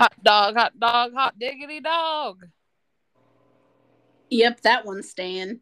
[0.00, 2.46] Hot dog, hot dog, hot diggity dog.
[4.30, 5.60] Yep, that one's staying.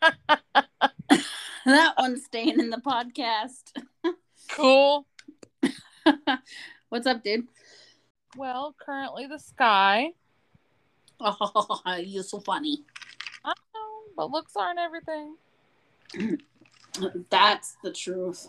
[0.00, 3.76] that one's staying in the podcast.
[4.52, 5.06] Cool.
[6.88, 7.46] What's up, dude?
[8.38, 10.12] Well, currently the sky.
[11.20, 12.78] Oh, you're so funny.
[13.44, 15.36] I know, but looks aren't everything.
[17.28, 18.48] That's the truth.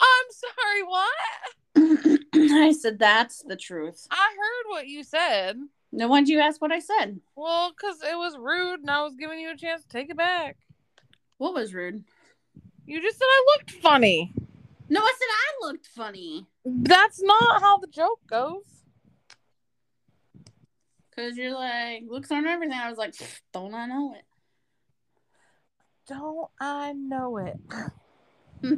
[0.00, 2.20] I'm sorry, what?
[2.34, 4.06] I said that's the truth.
[4.10, 5.58] I heard what you said.
[5.92, 7.20] No, why'd you ask what I said?
[7.36, 10.16] Well, because it was rude and I was giving you a chance to take it
[10.16, 10.56] back.
[11.38, 12.04] What was rude?
[12.86, 14.32] You just said I looked funny.
[14.88, 16.46] No, I said I looked funny.
[16.64, 18.64] That's not how the joke goes.
[21.14, 22.78] Cause you're like looks aren't everything.
[22.78, 23.14] I was like,
[23.52, 24.24] don't I know it?
[26.08, 27.58] Don't I know it?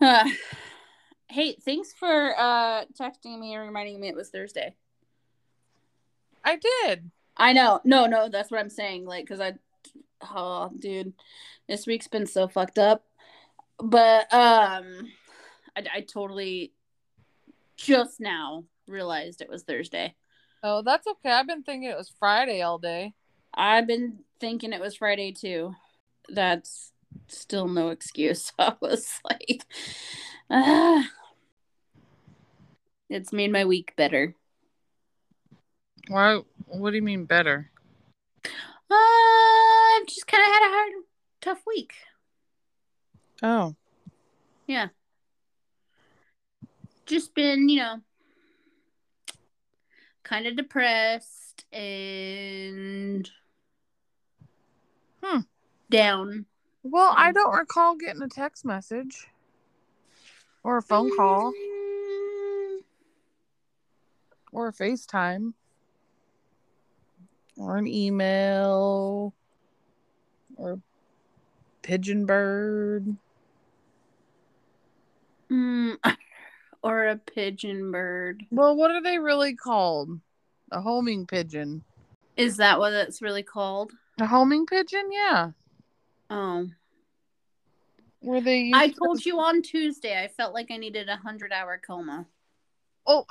[0.00, 0.28] Uh,
[1.28, 4.74] hey, thanks for uh texting me and reminding me it was Thursday.
[6.44, 7.08] I did.
[7.36, 7.80] I know.
[7.84, 9.06] No, no, that's what I'm saying.
[9.06, 9.54] Like, cause I,
[10.22, 11.12] oh, dude,
[11.68, 13.04] this week's been so fucked up.
[13.78, 15.08] But um,
[15.76, 16.72] I, I totally
[17.76, 20.16] just now realized it was Thursday.
[20.64, 21.30] Oh, that's okay.
[21.30, 23.14] I've been thinking it was Friday all day.
[23.54, 25.74] I've been thinking it was Friday too.
[26.28, 26.91] That's
[27.28, 28.52] still no excuse.
[28.58, 29.64] I was like,
[30.50, 31.08] ah.
[33.08, 34.34] It's made my week better.
[36.08, 36.40] Why?
[36.66, 37.70] What do you mean better?
[38.44, 40.92] Uh, I've just kind of had a hard,
[41.40, 41.92] tough week.
[43.42, 43.74] Oh,
[44.66, 44.88] Yeah.
[47.04, 48.00] Just been, you know,
[50.22, 53.28] kind of depressed and
[55.22, 55.40] Hmm.
[55.90, 56.46] down.
[56.82, 59.28] Well, I don't recall getting a text message
[60.64, 62.78] or a phone call Mm,
[64.52, 65.54] or a FaceTime
[67.56, 69.34] or an email
[70.56, 70.80] or a
[71.82, 73.16] pigeon bird.
[75.50, 75.96] mm,
[76.82, 78.44] or a pigeon bird.
[78.50, 80.20] Well, what are they really called?
[80.70, 81.84] A homing pigeon.
[82.36, 83.92] Is that what it's really called?
[84.18, 85.10] A homing pigeon?
[85.12, 85.50] Yeah.
[86.30, 86.68] Oh.
[88.22, 91.52] Where they I to- told you on Tuesday I felt like I needed a hundred
[91.52, 92.26] hour coma.
[93.06, 93.26] Oh,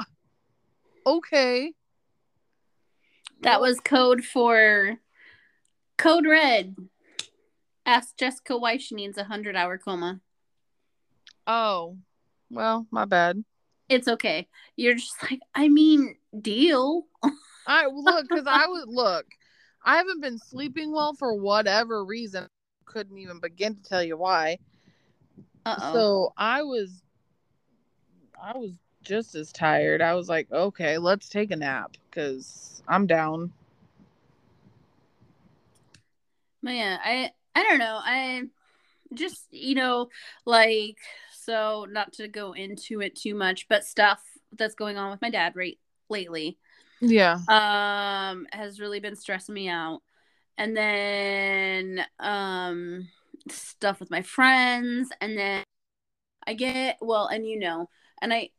[1.06, 1.74] okay.
[3.42, 4.98] That was code for
[5.98, 6.76] Code Red.
[7.86, 10.20] Ask Jessica why she needs a hundred hour coma.
[11.48, 11.98] Oh,
[12.50, 13.44] well, my bad.
[13.88, 14.48] It's okay.
[14.76, 17.08] You're just like, I mean, deal.
[17.66, 19.26] I look because I would look.
[19.84, 22.48] I haven't been sleeping well for whatever reason.
[22.86, 24.58] Couldn't even begin to tell you why.
[25.66, 25.94] Uh oh.
[25.94, 27.04] So I was,
[28.42, 28.72] I was
[29.04, 30.02] just as tired.
[30.02, 33.52] I was like, okay, let's take a nap because I'm down.
[36.64, 38.00] Yeah, I I don't know.
[38.04, 38.44] I
[39.14, 40.10] just you know
[40.46, 40.98] like
[41.34, 44.22] so not to go into it too much, but stuff
[44.54, 45.80] that's going on with my dad right
[46.10, 46.58] lately
[47.00, 47.40] Yeah.
[47.48, 50.02] um has really been stressing me out.
[50.58, 53.08] And then um
[53.50, 55.64] stuff with my friends and then
[56.46, 57.90] I get well and you know
[58.22, 58.50] and I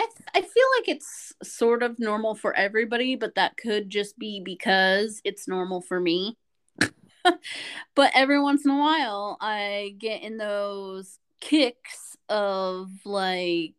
[0.00, 4.40] I, I feel like it's sort of normal for everybody, but that could just be
[4.44, 6.38] because it's normal for me.
[7.94, 13.74] but every once in a while, I get in those kicks of like,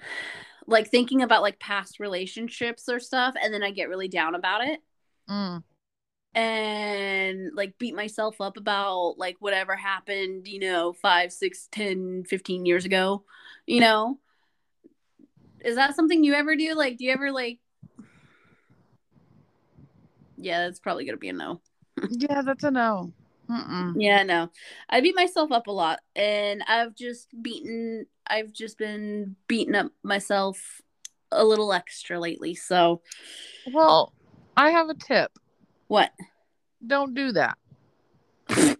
[0.66, 4.66] like thinking about like past relationships or stuff, and then I get really down about
[4.66, 4.80] it
[5.28, 5.62] Mm.
[6.38, 12.64] And like beat myself up about like whatever happened, you know, five, six, ten, fifteen
[12.64, 13.24] years ago,
[13.66, 14.20] you know.
[15.64, 16.74] Is that something you ever do?
[16.76, 17.58] Like, do you ever like?
[20.36, 21.60] Yeah, that's probably gonna be a no.
[22.08, 23.12] Yeah, that's a no.
[23.50, 23.94] Mm-mm.
[23.96, 24.50] Yeah, no.
[24.88, 29.90] I beat myself up a lot and I've just beaten I've just been beating up
[30.04, 30.82] myself
[31.32, 32.54] a little extra lately.
[32.54, 33.02] So
[33.72, 34.12] Well,
[34.56, 35.32] I have a tip.
[35.88, 36.12] What?
[36.86, 37.58] Don't do that.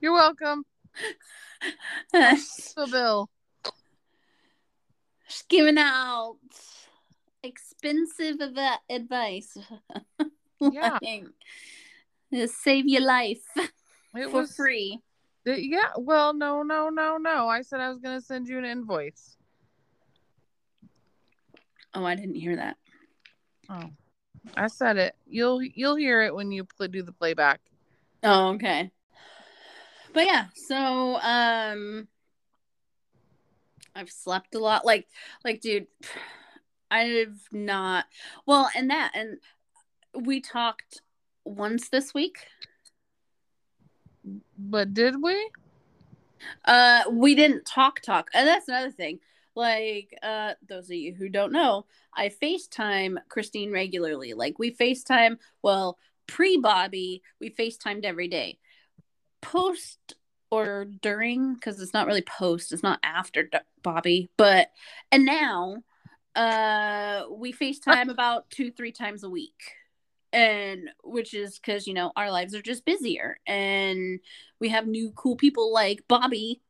[0.00, 0.64] You're welcome.
[2.12, 3.28] The bill.
[5.48, 6.36] giving out
[7.42, 9.56] expensive av- advice.
[10.72, 10.98] Yeah.
[11.02, 11.26] Like,
[12.48, 15.00] save your life It for was free.
[15.44, 17.48] Yeah, well, no, no, no, no.
[17.48, 19.36] I said I was going to send you an invoice.
[21.92, 22.76] Oh, I didn't hear that.
[23.68, 23.90] Oh,
[24.56, 25.14] I said it.
[25.26, 27.60] You'll you'll hear it when you pl- do the playback.
[28.22, 28.90] Oh, okay.
[30.12, 32.08] But yeah, so um
[33.94, 34.84] I've slept a lot.
[34.84, 35.06] Like,
[35.44, 35.86] like, dude,
[36.90, 38.06] I've not.
[38.46, 39.38] Well, and that, and
[40.14, 41.00] we talked
[41.44, 42.38] once this week.
[44.58, 45.50] But did we?
[46.64, 49.20] Uh, we didn't talk talk, and that's another thing.
[49.54, 54.34] Like, uh, those of you who don't know, I FaceTime Christine regularly.
[54.34, 55.38] Like, we FaceTime.
[55.62, 58.58] Well, pre Bobby, we FaceTimed every day.
[59.40, 60.14] Post
[60.50, 62.72] or during, because it's not really post.
[62.72, 63.48] It's not after
[63.82, 64.70] Bobby, but
[65.12, 65.82] and now,
[66.34, 69.62] uh, we FaceTime about two three times a week
[70.34, 74.18] and which is because you know our lives are just busier and
[74.58, 76.60] we have new cool people like bobby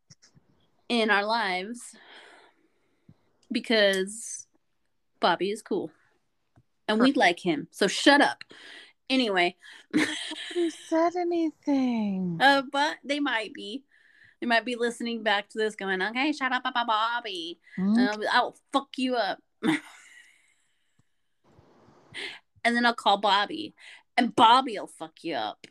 [0.91, 1.97] in our lives
[3.55, 4.47] because
[5.21, 5.91] bobby is cool.
[6.87, 7.69] And we like him.
[7.71, 8.45] So shut up.
[9.09, 9.57] Anyway.
[9.95, 12.39] Nobody said anything.
[12.43, 13.85] Uh but they might be.
[14.41, 17.59] They might be listening back to this going okay shut up about bobby.
[17.79, 18.23] Mm-hmm.
[18.23, 19.39] uh, i'll fuck you up.
[22.65, 23.75] And then I'll call Bobby,
[24.17, 25.67] and Bobby will fuck you up.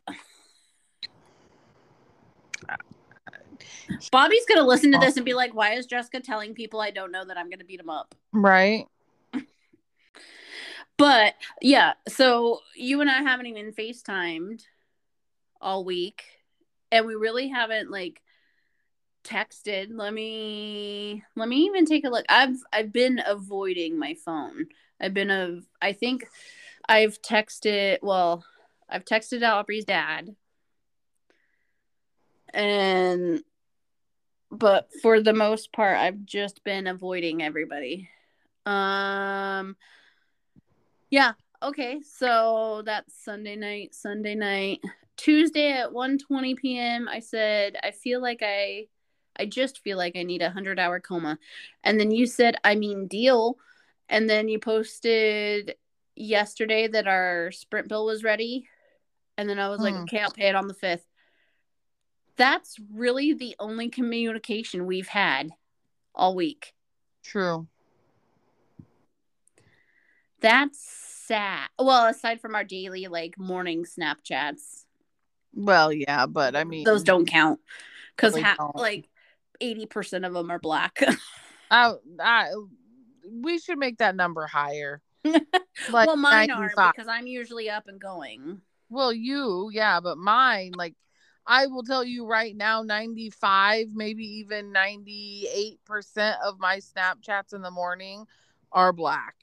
[4.12, 7.12] Bobby's gonna listen to this and be like, "Why is Jessica telling people I don't
[7.12, 8.88] know that I'm gonna beat him up?" Right.
[10.98, 14.64] but yeah, so you and I haven't even FaceTimed
[15.62, 16.24] all week,
[16.92, 18.22] and we really haven't like
[19.24, 19.88] texted.
[19.92, 22.26] Let me let me even take a look.
[22.30, 24.68] I've I've been avoiding my phone.
[25.00, 26.28] I've been of I think
[26.88, 28.46] I've texted, well,
[28.90, 30.36] I've texted Aubrey's dad.
[32.54, 33.44] And,
[34.54, 38.10] but for the most part, I've just been avoiding everybody.
[38.66, 39.76] Um,
[41.10, 41.34] yeah.
[41.62, 42.02] Okay.
[42.02, 44.80] So that's Sunday night, Sunday night.
[45.18, 47.08] Tuesday at 1:20 p.m.
[47.08, 48.88] I said I feel like I
[49.38, 51.38] I just feel like I need a 100 hour coma.
[51.84, 53.58] And then you said I mean deal
[54.10, 55.76] and then you posted
[56.16, 58.68] yesterday that our sprint bill was ready
[59.38, 60.02] and then i was like hmm.
[60.02, 61.02] okay i'll pay it on the 5th
[62.36, 65.52] that's really the only communication we've had
[66.16, 66.74] all week.
[67.24, 67.68] True.
[70.40, 71.70] That's sad.
[71.80, 74.86] Well aside from our daily like morning snapchats.
[75.56, 77.60] Well yeah but i mean those don't count
[78.16, 79.08] because really ha- like
[79.62, 81.00] 80% of them are black.
[81.72, 82.50] I, I
[83.32, 85.02] we should make that number higher.
[85.90, 86.78] Like well, mine 95.
[86.78, 88.62] are because I'm usually up and going.
[88.90, 90.94] Well, you, yeah, but mine, like,
[91.46, 95.78] I will tell you right now, 95, maybe even 98%
[96.42, 98.26] of my Snapchats in the morning
[98.72, 99.36] are black.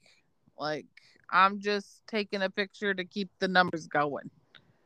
[0.57, 0.87] Like,
[1.29, 4.29] I'm just taking a picture to keep the numbers going.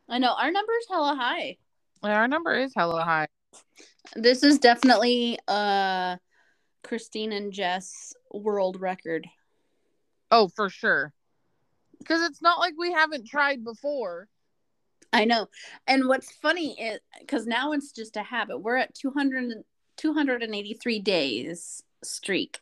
[0.08, 1.56] I know our number is hella high.
[2.02, 3.26] Our number is hella high.
[4.14, 6.16] This is definitely uh
[6.82, 9.26] Christine and Jess world record.
[10.30, 11.12] Oh, for sure.
[11.98, 14.28] Because it's not like we haven't tried before.
[15.12, 15.48] I know.
[15.86, 18.58] And what's funny is because now it's just a habit.
[18.58, 19.64] We're at 200,
[19.96, 22.60] 283 days streak.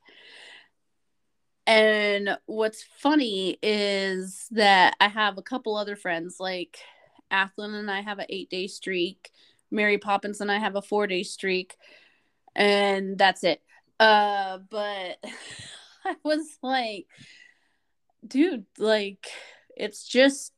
[1.67, 6.79] And what's funny is that I have a couple other friends, like
[7.32, 9.31] Athlon and I have an eight day streak.
[9.70, 11.77] Mary Poppins and I have a four day streak.
[12.55, 13.63] And that's it.
[13.98, 15.19] Uh, but
[16.05, 17.06] I was like,
[18.27, 19.27] dude, like
[19.77, 20.53] it's just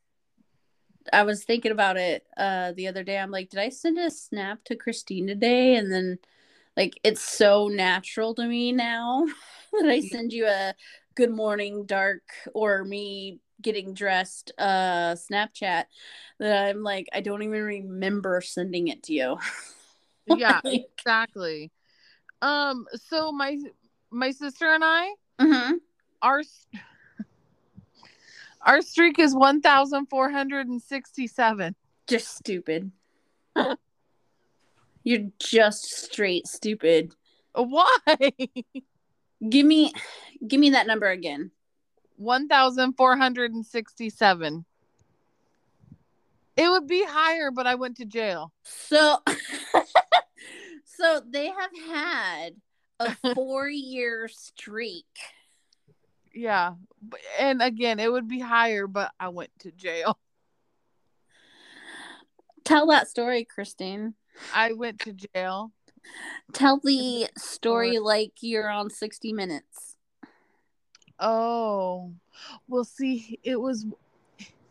[1.13, 3.19] I was thinking about it uh the other day.
[3.19, 5.77] I'm like, did I send a snap to Christine today?
[5.77, 6.19] And then
[6.77, 9.27] like it's so natural to me now
[9.73, 10.75] that I send you a
[11.15, 12.23] good morning dark
[12.55, 15.85] or me getting dressed uh Snapchat
[16.39, 19.39] that I'm like I don't even remember sending it to you.
[20.27, 21.73] yeah, exactly.
[22.43, 23.57] Um so my
[24.11, 25.09] my sister and I
[25.41, 25.75] mm-hmm.
[26.21, 26.43] are
[28.67, 31.75] our streak is 1,467.
[32.07, 32.93] Just stupid.
[35.05, 37.15] You're just straight stupid.
[37.55, 37.87] Why?
[39.49, 39.95] give me
[40.47, 41.51] give me that number again.
[42.17, 44.65] 1,467.
[46.57, 48.53] It would be higher, but I went to jail.
[48.65, 49.19] So
[50.85, 52.51] so they have had
[52.99, 55.07] a 4-year streak
[56.37, 56.75] yeah
[57.39, 60.19] and again it would be higher but i went to jail.
[62.65, 64.15] Tell that story christine.
[64.55, 65.73] I went to jail.
[66.53, 69.97] Tell the story like you're on 60 minutes.
[71.19, 72.13] Oh
[72.69, 73.87] well see it was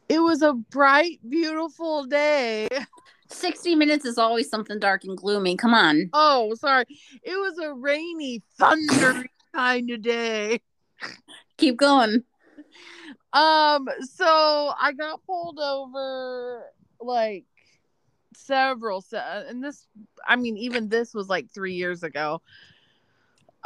[0.07, 2.67] it was a bright beautiful day.
[3.29, 5.57] 60 minutes is always something dark and gloomy.
[5.57, 6.09] Come on.
[6.13, 6.85] Oh sorry.
[7.23, 10.59] It was a rainy thundery kind of day.
[11.57, 12.23] Keep going.
[13.33, 16.63] Um, so I got pulled over
[17.01, 17.45] like
[18.35, 19.87] several se- and this
[20.27, 22.41] I mean even this was like 3 years ago.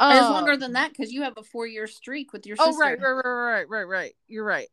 [0.00, 2.70] it's Um, longer than that because you have a four year streak with your sister.
[2.72, 4.16] Oh right, right, right, right, right, right.
[4.28, 4.68] You're right.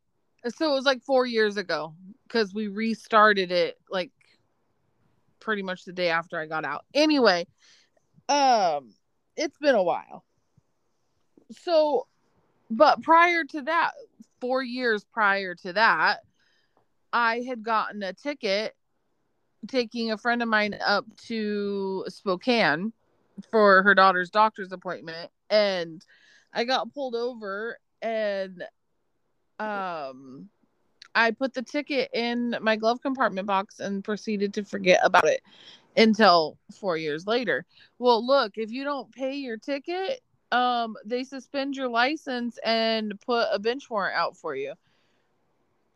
[0.48, 1.94] So it was like 4 years ago
[2.28, 4.10] cuz we restarted it like
[5.40, 6.84] pretty much the day after I got out.
[6.94, 7.46] Anyway,
[8.28, 8.92] um
[9.36, 10.24] it's been a while.
[11.52, 12.06] So
[12.70, 13.92] but prior to that,
[14.40, 16.20] 4 years prior to that,
[17.12, 18.74] I had gotten a ticket
[19.66, 22.92] taking a friend of mine up to Spokane
[23.50, 26.04] for her daughter's doctor's appointment and
[26.52, 28.64] I got pulled over and
[29.58, 30.48] um
[31.14, 35.42] I put the ticket in my glove compartment box and proceeded to forget about it
[35.96, 37.64] until 4 years later.
[37.98, 40.20] Well, look, if you don't pay your ticket,
[40.52, 44.74] um they suspend your license and put a bench warrant out for you.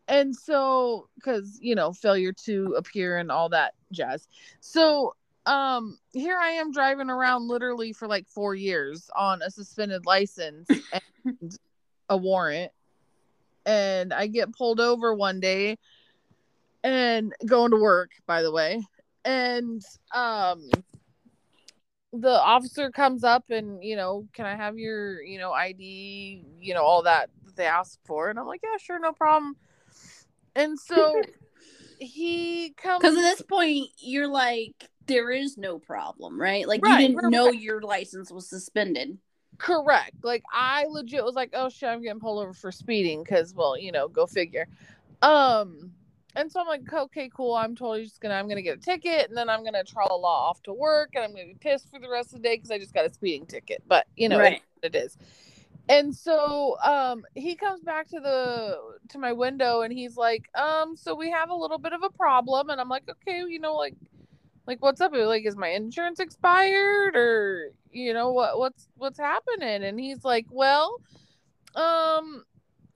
[0.07, 4.27] And so cuz you know, failure to appear and all that jazz.
[4.59, 10.05] So um here I am driving around literally for like 4 years on a suspended
[10.05, 10.69] license
[11.23, 11.57] and
[12.09, 12.71] a warrant
[13.65, 15.77] and I get pulled over one day
[16.83, 18.81] and going to work by the way
[19.25, 19.81] and
[20.13, 20.69] um
[22.13, 26.73] the officer comes up and you know can I have your you know ID you
[26.73, 29.55] know all that that they ask for and I'm like yeah sure no problem
[30.55, 31.21] and so
[31.99, 36.67] he comes Because at this point, you're like, there is no problem, right?
[36.67, 37.59] Like Right, you didn't know right.
[37.59, 39.17] your license was suspended.
[39.57, 40.23] Correct.
[40.23, 43.77] Like I legit was like, oh shit, I'm getting pulled over for speeding because, well,
[43.77, 44.67] you know, go figure.
[45.21, 45.91] Um,
[46.35, 47.55] and so I'm like, okay, cool.
[47.55, 50.15] I'm totally just gonna, I'm gonna get a ticket, and then I'm gonna trot a
[50.15, 52.55] law off to work, and I'm gonna be pissed for the rest of the day
[52.57, 53.83] because I just got a speeding ticket.
[53.87, 54.61] But you know, Right.
[54.83, 55.17] it, it is.
[55.89, 58.77] And so, um, he comes back to the
[59.09, 62.09] to my window, and he's like, um, so we have a little bit of a
[62.09, 63.95] problem, and I'm like, okay, you know, like
[64.65, 69.83] like what's up like is my insurance expired or you know what what's what's happening
[69.83, 71.01] and he's like well
[71.75, 72.43] um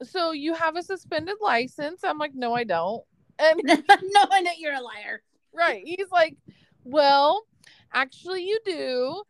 [0.02, 3.04] so you have a suspended license i'm like no i don't
[3.54, 5.22] and no, I know you're a liar.
[5.52, 6.36] right he's like
[6.84, 7.44] well
[7.92, 9.22] actually you do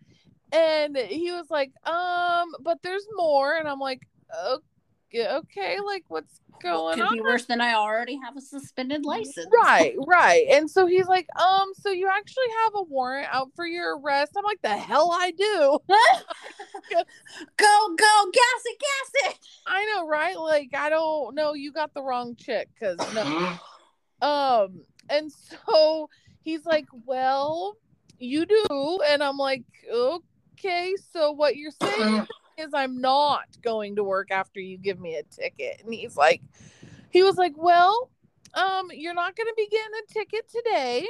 [0.52, 4.00] and he was like um but there's more and i'm like
[4.46, 8.40] okay okay like what's going Could on Could be worse than I already have a
[8.40, 9.48] suspended license.
[9.52, 10.46] Right, right.
[10.50, 14.32] And so he's like, um, so you actually have a warrant out for your arrest.
[14.36, 15.78] I'm like, the hell I do.
[17.56, 19.38] go, go, gas it, gas it.
[19.66, 20.38] I know, right?
[20.38, 23.58] Like, I don't know, you got the wrong chick, cause no.
[24.22, 26.08] um, and so
[26.42, 27.76] he's like, Well,
[28.18, 32.26] you do, and I'm like, Okay, so what you're saying
[32.58, 35.82] is I'm not going to work after you give me a ticket.
[35.84, 36.42] And he's like,
[37.10, 38.10] he was like, Well,
[38.54, 41.06] um, you're not gonna be getting a ticket today.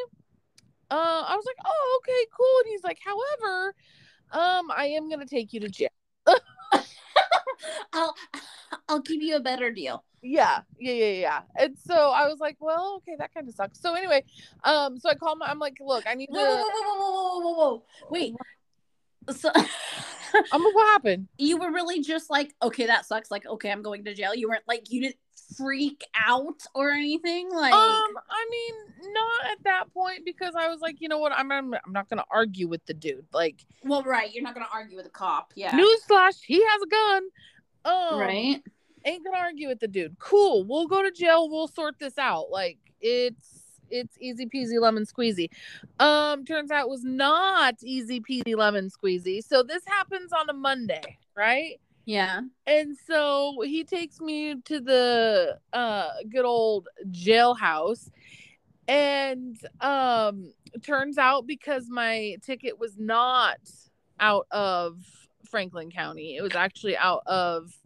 [0.90, 2.60] Uh, I was like, Oh, okay, cool.
[2.64, 3.74] And he's like, However,
[4.30, 5.88] um, I am gonna take you to jail.
[7.92, 8.14] I'll
[8.88, 10.04] I'll give you a better deal.
[10.22, 11.40] Yeah, yeah, yeah, yeah.
[11.56, 13.80] And so I was like, Well, okay, that kind of sucks.
[13.80, 14.24] So anyway,
[14.64, 16.98] um, so I called my I'm like, look, I need Whoa, whoa, to whoa, whoa,
[16.98, 17.82] whoa, whoa, whoa, whoa.
[18.10, 18.34] Wait.
[19.30, 19.50] So
[20.52, 21.28] I'm like, what happened?
[21.38, 23.30] you were really just like, okay, that sucks.
[23.30, 24.34] Like, okay, I'm going to jail.
[24.34, 25.16] You weren't like, you didn't
[25.56, 27.50] freak out or anything.
[27.50, 27.78] Like, Um,
[28.30, 31.72] I mean, not at that point because I was like, you know what, I'm I'm,
[31.74, 33.24] I'm not gonna argue with the dude.
[33.32, 34.32] Like, well, right.
[34.32, 35.52] You're not going to argue with a cop.
[35.56, 35.70] Yeah.
[35.72, 37.22] newsflash, he has a gun.
[37.84, 38.62] Um, right.
[39.04, 40.18] ain't gonna argue with the dude.
[40.18, 41.48] Cool, we'll go to jail.
[41.48, 42.50] We'll sort this out.
[42.50, 43.57] Like, it's
[43.90, 45.48] it's easy peasy lemon squeezy.
[45.98, 49.42] Um, turns out it was not easy peasy lemon squeezy.
[49.42, 51.80] So this happens on a Monday, right?
[52.08, 52.40] Yeah.
[52.66, 58.08] And so he takes me to the uh good old jailhouse
[58.88, 63.58] and um turns out because my ticket was not
[64.20, 65.02] out of
[65.50, 67.76] Franklin County, it was actually out of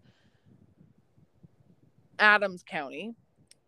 [2.20, 3.16] Adams County,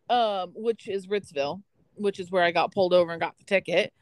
[0.09, 1.63] um which is Ritzville,
[1.97, 3.93] which is where I got pulled over and got the ticket.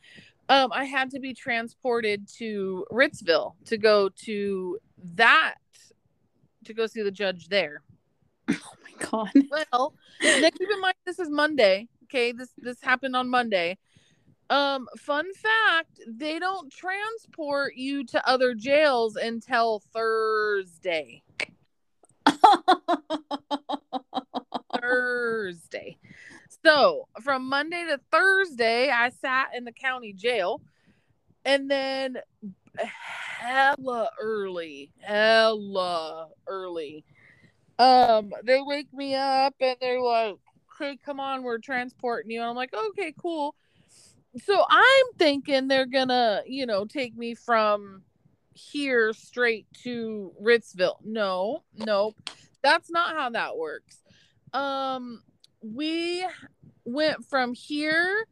[0.49, 4.79] Um I had to be transported to Ritzville to go to
[5.15, 5.55] that
[6.65, 7.83] to go see the judge there.
[8.49, 9.31] Oh my god.
[9.73, 11.89] Well, now keep in mind this is Monday.
[12.05, 13.79] Okay, this this happened on Monday.
[14.51, 21.23] Um, fun fact: they don't transport you to other jails until Thursday.
[24.81, 25.97] Thursday.
[26.64, 30.61] So from Monday to Thursday, I sat in the county jail,
[31.45, 32.19] and then
[32.76, 37.04] hella early, hella early.
[37.78, 40.37] Um, they wake me up and they're like,
[40.75, 43.57] "Okay, come on, we're transporting you." And I'm like, "Okay, cool."
[44.45, 48.02] So I'm thinking they're gonna, you know, take me from
[48.54, 51.04] here straight to Ritzville.
[51.04, 52.14] No, nope.
[52.62, 53.99] That's not how that works.
[54.52, 55.23] Um,
[55.62, 56.26] we
[56.85, 58.26] went from here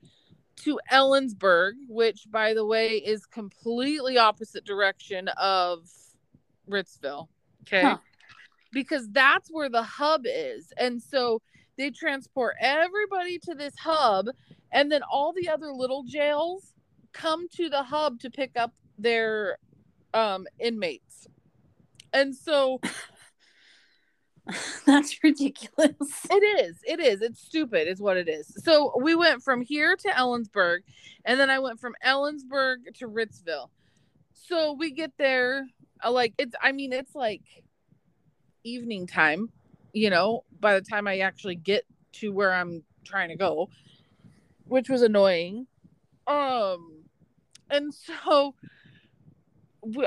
[0.56, 5.88] to Ellensburg, which by the way is completely opposite direction of
[6.68, 7.28] Ritzville.
[7.62, 7.82] Okay.
[7.82, 7.98] Huh.
[8.72, 10.72] Because that's where the hub is.
[10.76, 11.40] And so
[11.76, 14.26] they transport everybody to this hub
[14.72, 16.72] and then all the other little jails
[17.12, 19.58] come to the hub to pick up their
[20.12, 21.26] um inmates.
[22.12, 22.80] And so
[24.86, 25.94] That's ridiculous.
[26.30, 26.76] It is.
[26.84, 27.22] It is.
[27.22, 28.52] It's stupid, is what it is.
[28.62, 30.78] So we went from here to Ellensburg,
[31.24, 33.68] and then I went from Ellensburg to Ritzville.
[34.32, 35.66] So we get there,
[36.04, 36.54] uh, like it's.
[36.62, 37.42] I mean, it's like
[38.64, 39.50] evening time.
[39.92, 43.68] You know, by the time I actually get to where I'm trying to go,
[44.66, 45.66] which was annoying.
[46.26, 47.04] Um,
[47.70, 48.54] and so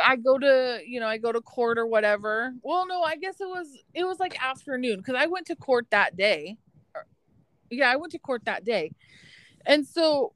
[0.01, 2.53] I go to, you know, I go to court or whatever.
[2.61, 5.87] Well, no, I guess it was it was like afternoon because I went to court
[5.91, 6.57] that day.
[7.69, 8.91] Yeah, I went to court that day.
[9.65, 10.33] And so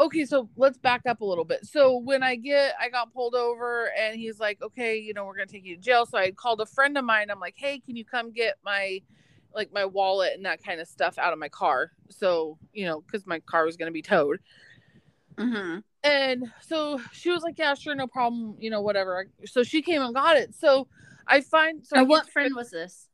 [0.00, 1.64] okay, so let's back up a little bit.
[1.66, 5.36] So when I get I got pulled over and he's like, "Okay, you know, we're
[5.48, 7.30] to take you to jail." So I called a friend of mine.
[7.30, 9.00] I'm like, "Hey, can you come get my
[9.54, 13.00] like my wallet and that kind of stuff out of my car?" So, you know,
[13.02, 14.40] cuz my car was to be towed.
[15.36, 15.82] Mhm.
[16.04, 20.02] And so she was like, "Yeah, sure, no problem, you know, whatever." So she came
[20.02, 20.54] and got it.
[20.54, 20.86] So
[21.26, 21.84] I find.
[21.84, 23.08] So and what friend was this?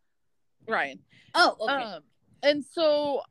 [0.69, 0.99] Ryan.
[1.35, 1.73] Oh, okay.
[1.73, 2.03] Um,
[2.43, 3.23] and so,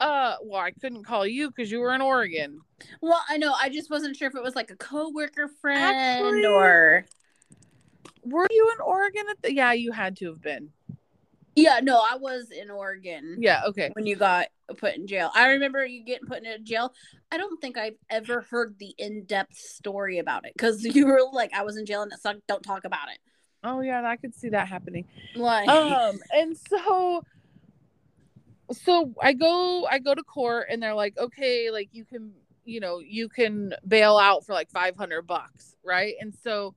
[0.00, 2.60] uh, well, I couldn't call you because you were in Oregon.
[3.00, 3.54] Well, I know.
[3.58, 7.06] I just wasn't sure if it was like a coworker friend Actually, or.
[8.24, 9.54] Were you in Oregon at the?
[9.54, 10.70] Yeah, you had to have been.
[11.58, 13.38] Yeah, no, I was in Oregon.
[13.40, 13.90] Yeah, okay.
[13.94, 15.30] When you got put in jail.
[15.34, 16.92] I remember you getting put in jail.
[17.32, 21.52] I don't think I've ever heard the in-depth story about it cuz you were like
[21.52, 23.18] I was in jail and it sucked, don't talk about it.
[23.64, 25.04] Oh yeah, I could see that happening.
[25.34, 27.24] Like um and so
[28.70, 32.80] so I go I go to court and they're like, "Okay, like you can, you
[32.80, 36.74] know, you can bail out for like 500 bucks, right?" And so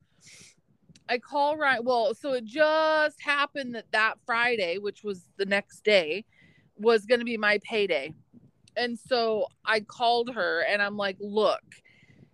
[1.09, 1.83] I call right.
[1.83, 6.25] Well, so it just happened that that Friday, which was the next day,
[6.77, 8.13] was going to be my payday.
[8.77, 11.61] And so I called her and I'm like, look,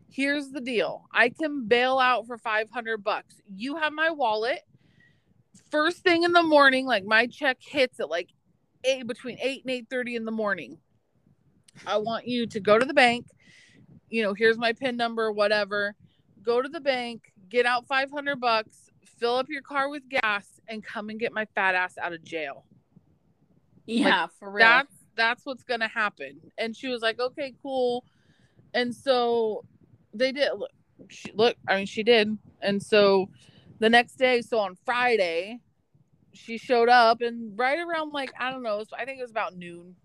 [0.09, 1.05] here's the deal.
[1.11, 3.41] I can bail out for 500 bucks.
[3.53, 4.61] You have my wallet.
[5.71, 8.29] First thing in the morning, like my check hits at like
[8.83, 10.77] eight between 8 and 8 30 in the morning.
[11.85, 13.27] I want you to go to the bank.
[14.09, 15.95] You know, here's my PIN number, whatever.
[16.43, 20.83] Go to the bank, get out 500 bucks, fill up your car with gas, and
[20.83, 22.65] come and get my fat ass out of jail.
[23.85, 24.65] Yeah, like, for real.
[24.65, 26.39] That's that's what's gonna happen.
[26.57, 28.05] And she was like, okay, cool.
[28.73, 29.65] And so
[30.13, 30.49] they did.
[30.55, 30.71] Look,
[31.09, 32.37] she, look, I mean, she did.
[32.61, 33.29] And so
[33.79, 35.59] the next day, so on Friday,
[36.33, 39.55] she showed up, and right around like I don't know, I think it was about
[39.55, 39.95] noon,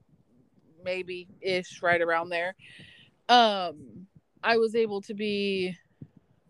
[0.84, 2.54] maybe ish, right around there.
[3.28, 4.06] Um,
[4.42, 5.76] I was able to be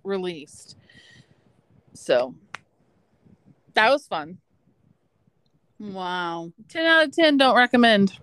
[0.05, 0.77] released.
[2.03, 2.35] So
[3.75, 4.39] that was fun.
[5.79, 6.53] Wow.
[6.69, 8.19] 10 out of 10 don't recommend.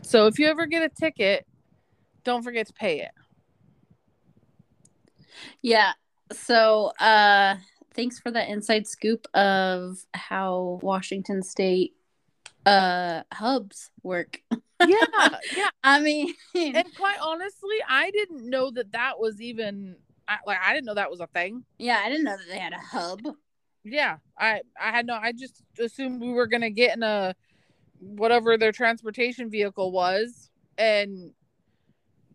[0.00, 1.46] So if you ever get a ticket,
[2.24, 3.10] don't forget to pay it.
[5.60, 5.92] Yeah.
[6.32, 7.56] So uh
[7.92, 11.92] thanks for that inside scoop of how Washington State
[12.64, 14.40] uh hubs work.
[14.50, 14.56] yeah,
[15.56, 15.68] yeah.
[15.82, 20.72] I mean, and quite honestly, I didn't know that that was even I, like I
[20.72, 21.64] didn't know that was a thing.
[21.78, 23.20] Yeah, I didn't know that they had a hub.
[23.84, 25.14] Yeah, I I had no.
[25.14, 27.34] I just assumed we were gonna get in a
[28.00, 31.32] whatever their transportation vehicle was and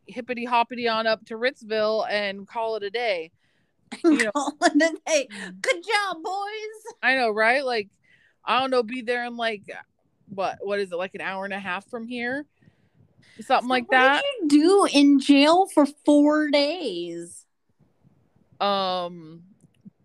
[0.05, 3.31] hippity hoppity on up to Ritzville and call it a day.
[4.03, 5.27] You know, call it a day.
[5.31, 5.61] Mm.
[5.61, 6.93] Good job, boys.
[7.01, 7.65] I know, right?
[7.65, 7.89] Like,
[8.45, 9.63] I don't know, be there in like
[10.29, 12.45] what what is it like an hour and a half from here
[13.41, 17.45] something so like that you do in jail for four days
[18.59, 19.41] um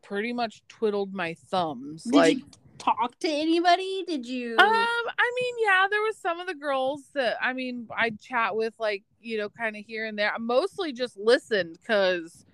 [0.03, 2.39] pretty much twiddled my thumbs did like
[2.79, 7.03] talk to anybody did you um i mean yeah there was some of the girls
[7.15, 10.39] that i mean i chat with like you know kind of here and there i
[10.39, 12.45] mostly just listened because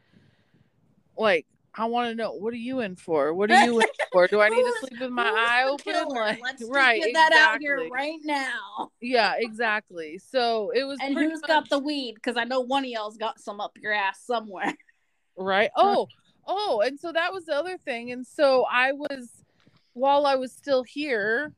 [1.17, 3.33] like I want to know what are you in for?
[3.33, 4.27] What are you in for?
[4.27, 6.09] Do I need to sleep with my eye open?
[6.09, 7.91] Like, Let's right, get that out here exactly.
[7.93, 8.91] right now.
[9.01, 10.19] Yeah, exactly.
[10.19, 12.15] So it was And who's got the weed?
[12.17, 14.75] Because I know one of y'all's got some up your ass somewhere.
[15.37, 15.71] Right?
[15.77, 16.09] Oh
[16.47, 19.45] oh and so that was the other thing and so i was
[19.93, 21.53] while i was still here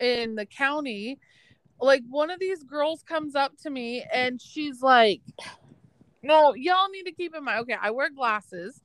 [0.00, 1.18] in the county
[1.80, 5.20] like one of these girls comes up to me and she's like
[6.22, 8.80] no y'all need to keep in mind okay i wear glasses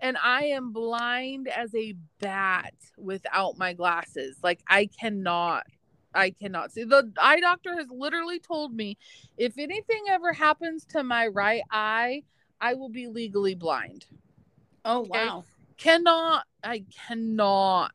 [0.00, 4.36] and i am blind as a bat without my glasses.
[4.42, 5.66] Like i cannot
[6.12, 6.82] I cannot see.
[6.82, 8.98] The eye doctor has literally told me
[9.38, 12.24] if anything ever happens to my right eye,
[12.60, 14.06] I will be legally blind.
[14.84, 15.44] Oh wow.
[15.76, 17.92] Cannot, I cannot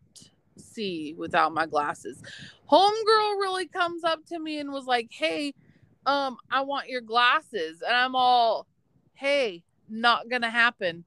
[0.58, 2.22] see without my glasses.
[2.70, 5.54] Homegirl really comes up to me and was like, Hey,
[6.06, 7.82] um, I want your glasses.
[7.82, 8.68] And I'm all,
[9.14, 11.04] Hey, not gonna happen.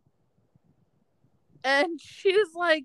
[1.65, 2.85] And she's like,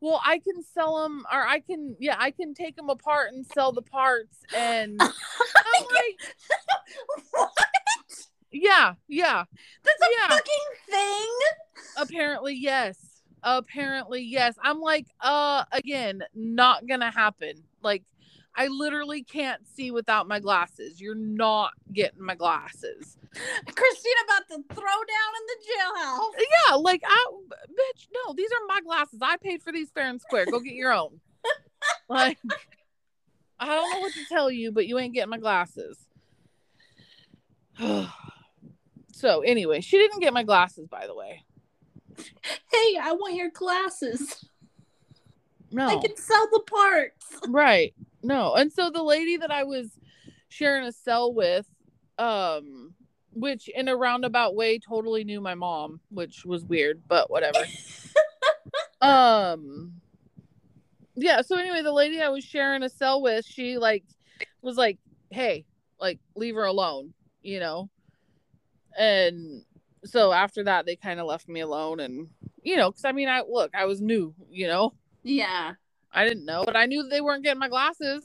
[0.00, 3.46] Well, I can sell them, or I can, yeah, I can take them apart and
[3.46, 4.38] sell the parts.
[4.54, 6.20] And I'm like,
[7.30, 7.69] what?
[8.52, 9.44] Yeah, yeah.
[9.84, 10.28] That's a Yeah.
[10.28, 11.28] fucking thing.
[11.96, 13.22] apparently yes.
[13.42, 14.54] Apparently yes.
[14.62, 17.62] I'm like uh again not gonna happen.
[17.82, 18.02] Like
[18.56, 21.00] i literally can't see without my glasses.
[21.00, 23.16] You're not getting my glasses.
[23.32, 26.30] Christina about to throw down in the jailhouse.
[26.68, 27.26] yeah like i
[27.68, 29.20] bitch no these are my glasses.
[29.22, 30.46] I paid for these fair and square.
[30.46, 31.20] Go get your own.
[32.08, 32.36] Like
[33.58, 35.96] i don't know what to tell you but you ain't getting my glasses
[39.20, 41.44] so anyway she didn't get my glasses by the way.
[42.16, 44.44] Hey, I want your glasses.
[45.70, 45.86] no.
[45.86, 47.26] I can sell the parts.
[47.48, 47.94] right.
[48.22, 48.54] No.
[48.54, 49.98] And so the lady that i was
[50.48, 51.66] sharing a cell with
[52.18, 52.94] um
[53.32, 57.58] which in a roundabout way totally knew my mom which was weird but whatever.
[59.02, 59.94] Um
[61.16, 64.04] yeah so anyway the lady i was sharing a cell with she like
[64.60, 64.98] was like
[65.30, 65.64] hey
[65.98, 67.88] like leave her alone you know
[68.98, 69.62] and
[70.04, 72.28] so after that they kind of left me alone and
[72.62, 75.74] you know because i mean i look i was new you know Yeah.
[76.12, 78.24] I didn't know, but I knew they weren't getting my glasses.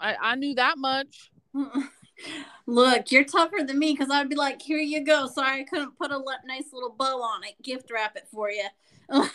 [0.00, 1.30] I, I knew that much.
[2.66, 5.26] Look, you're tougher than me because I'd be like, here you go.
[5.26, 7.62] Sorry, I couldn't put a le- nice little bow on it.
[7.62, 8.64] Gift wrap it for you.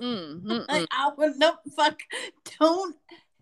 [0.00, 0.68] Mm.
[0.68, 1.98] Like, I would, nope, fuck.
[2.60, 2.94] Don't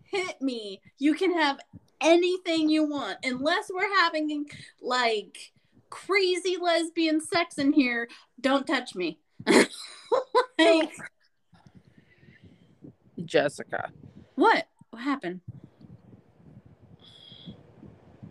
[0.03, 0.81] hit me.
[0.97, 1.59] You can have
[2.01, 4.47] anything you want unless we're having
[4.81, 5.51] like
[5.89, 8.07] crazy lesbian sex in here.
[8.39, 9.19] Don't touch me.
[10.59, 10.91] like,
[13.23, 13.89] Jessica.
[14.35, 14.67] what?
[14.91, 15.41] What happened?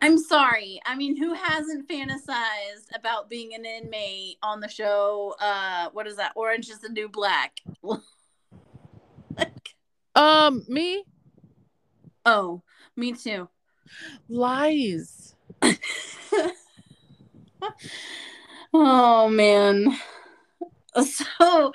[0.02, 0.80] I'm sorry.
[0.84, 5.34] I mean, who hasn't fantasized about being an inmate on the show?
[5.40, 6.32] Uh, what is that?
[6.36, 7.60] Orange is the New Black.
[7.82, 8.00] Like,
[10.14, 11.04] Um, me?
[12.24, 12.62] oh,
[12.96, 13.48] me too.
[14.28, 15.34] Lies.
[18.74, 19.96] oh man.
[21.02, 21.24] So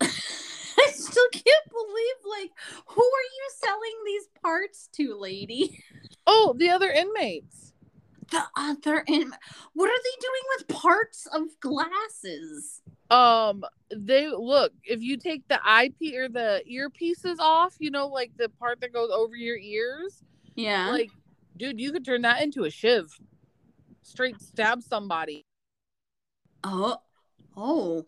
[0.00, 2.50] I still can't believe like
[2.86, 5.82] who are you selling these parts to, lady?
[6.26, 7.72] Oh, the other inmates.
[8.30, 9.32] The other in
[9.72, 12.82] what are they doing with parts of glasses?
[13.10, 18.32] Um, they look, if you take the eyepiece or the earpieces off, you know, like
[18.36, 20.22] the part that goes over your ears,
[20.54, 20.90] Yeah.
[20.90, 21.10] like,
[21.56, 23.18] dude, you could turn that into a shiv.
[24.08, 25.44] Straight stab somebody.
[26.64, 26.96] oh.
[27.56, 28.04] Oh.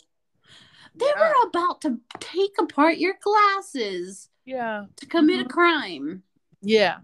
[0.94, 1.20] They Yeah.
[1.20, 4.86] were about to take apart your glasses Yeah.
[4.96, 5.46] to commit Mhm.
[5.46, 6.22] a crime.
[6.62, 7.00] Yeah.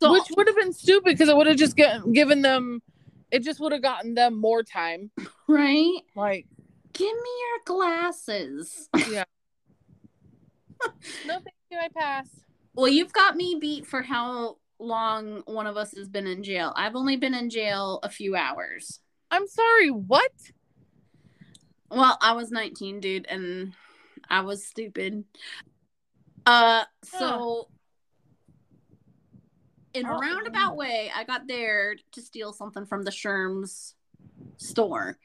[0.00, 2.82] So, Which would have been stupid because it would have just get, given them,
[3.30, 5.10] it just would have gotten them more time.
[5.48, 6.00] right?
[6.14, 6.46] Like,
[6.92, 8.90] Give me your glasses.
[9.10, 9.24] Yeah.
[11.26, 12.28] no, thank you, I pass.
[12.74, 16.72] Well, you've got me beat for how long one of us has been in jail.
[16.76, 19.00] I've only been in jail a few hours.
[19.30, 20.32] I'm sorry, what?
[21.90, 23.72] Well, I was 19, dude, and
[24.28, 25.24] I was stupid.
[26.44, 27.68] Uh, so
[29.94, 33.94] in a roundabout way, I got there to steal something from the Sherms
[34.56, 35.18] store,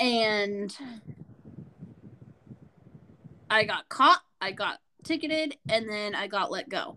[0.00, 0.76] and
[3.48, 4.20] I got caught.
[4.40, 6.96] I got ticketed, and then I got let go.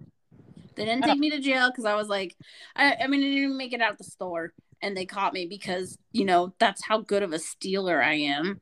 [0.75, 2.35] They didn't take me to jail because I was like,
[2.75, 5.45] I, I mean, I didn't even make it out the store, and they caught me
[5.45, 8.61] because you know that's how good of a stealer I am.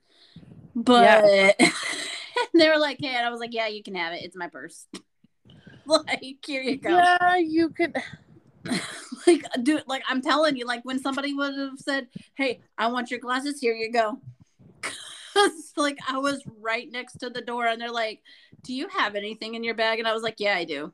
[0.76, 1.56] But
[2.54, 4.24] they were like, "Hey," and I was like, "Yeah, you can have it.
[4.24, 4.88] It's my purse."
[5.86, 6.90] like, here you go.
[6.90, 7.94] Yeah, you can.
[9.28, 13.12] like, dude, like I'm telling you, like when somebody would have said, "Hey, I want
[13.12, 13.60] your glasses.
[13.60, 14.20] Here you go."
[15.76, 18.22] Like I was right next to the door, and they're like,
[18.64, 20.94] "Do you have anything in your bag?" And I was like, "Yeah, I do."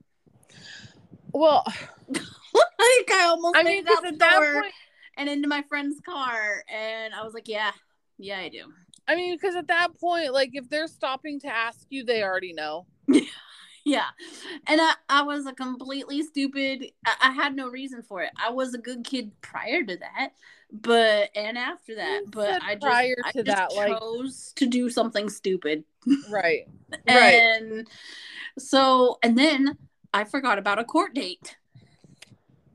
[1.33, 1.63] Well,
[2.09, 4.73] like I almost I made mean, out the at that door point,
[5.17, 7.71] and into my friend's car, and I was like, "Yeah,
[8.17, 8.71] yeah, I do."
[9.07, 12.53] I mean, because at that point, like if they're stopping to ask you, they already
[12.53, 12.85] know.
[13.85, 14.05] Yeah.
[14.67, 18.29] And I, I was a completely stupid, I, I had no reason for it.
[18.37, 20.33] I was a good kid prior to that,
[20.71, 24.51] but, and after that, You but I just, prior I to just that, like- chose
[24.57, 25.83] to do something stupid.
[26.29, 26.67] Right.
[27.07, 27.33] Right.
[27.35, 27.87] And
[28.57, 29.77] so, and then
[30.13, 31.57] I forgot about a court date.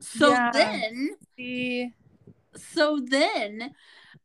[0.00, 0.50] So Yeah.
[0.52, 1.92] then, See,
[2.56, 3.74] so then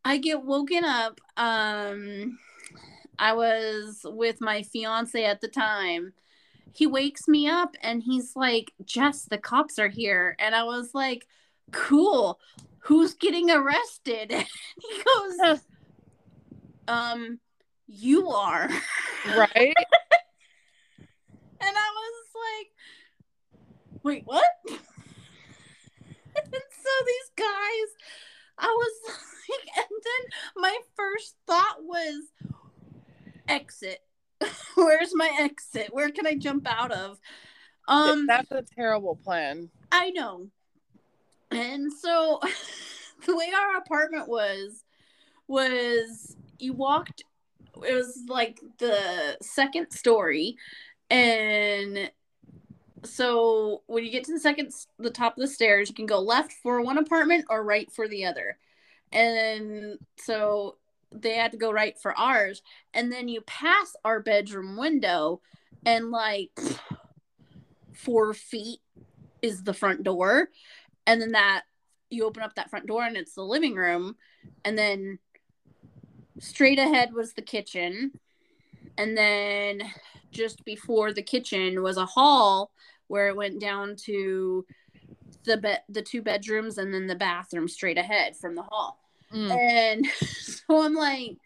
[0.05, 1.19] I get woken up.
[1.37, 2.37] Um,
[3.17, 6.13] I was with my fiance at the time.
[6.71, 10.35] He wakes me up and he's like, Jess, the cops are here.
[10.39, 11.27] And I was like,
[11.71, 12.39] cool.
[12.79, 14.31] Who's getting arrested?
[14.79, 15.59] he goes,
[16.87, 17.39] um,
[17.87, 18.69] you are.
[19.35, 19.75] right?
[21.61, 22.67] And I was like,
[24.03, 24.43] wait, what?
[24.67, 24.79] and
[26.35, 27.89] so these guys,
[28.57, 28.93] I was
[29.49, 32.23] like, and then my first thought was
[33.47, 33.99] exit.
[34.75, 35.89] Where's my exit?
[35.91, 37.19] Where can I jump out of?
[37.87, 39.69] Um, That's a terrible plan.
[39.91, 40.47] I know.
[41.51, 42.39] And so
[43.25, 44.83] the way our apartment was
[45.47, 47.23] was you walked
[47.83, 50.57] it was like the second story
[51.09, 52.11] and
[53.03, 56.19] so when you get to the second the top of the stairs you can go
[56.19, 58.57] left for one apartment or right for the other.
[59.11, 60.77] And so
[61.11, 62.61] they had to go right for ours.
[62.93, 65.41] And then you pass our bedroom window
[65.85, 66.59] and like
[67.93, 68.79] four feet
[69.41, 70.49] is the front door.
[71.07, 71.63] And then that
[72.09, 74.15] you open up that front door and it's the living room.
[74.63, 75.19] And then
[76.39, 78.11] straight ahead was the kitchen
[78.99, 79.81] and then
[80.31, 82.71] just before the kitchen was a hall
[83.07, 84.65] where it went down to
[85.45, 88.99] the bed the two bedrooms and then the bathroom straight ahead from the hall
[89.31, 89.51] Mm.
[89.51, 91.37] and so i'm like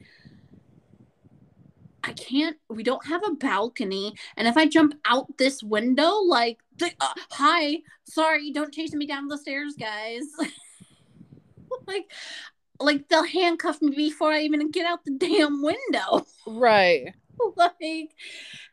[2.05, 2.57] I can't.
[2.69, 7.13] We don't have a balcony, and if I jump out this window, like, the, uh,
[7.31, 10.23] hi, sorry, don't chase me down the stairs, guys.
[11.87, 12.11] like,
[12.79, 16.25] like they'll handcuff me before I even get out the damn window.
[16.45, 17.13] Right.
[17.55, 18.11] like,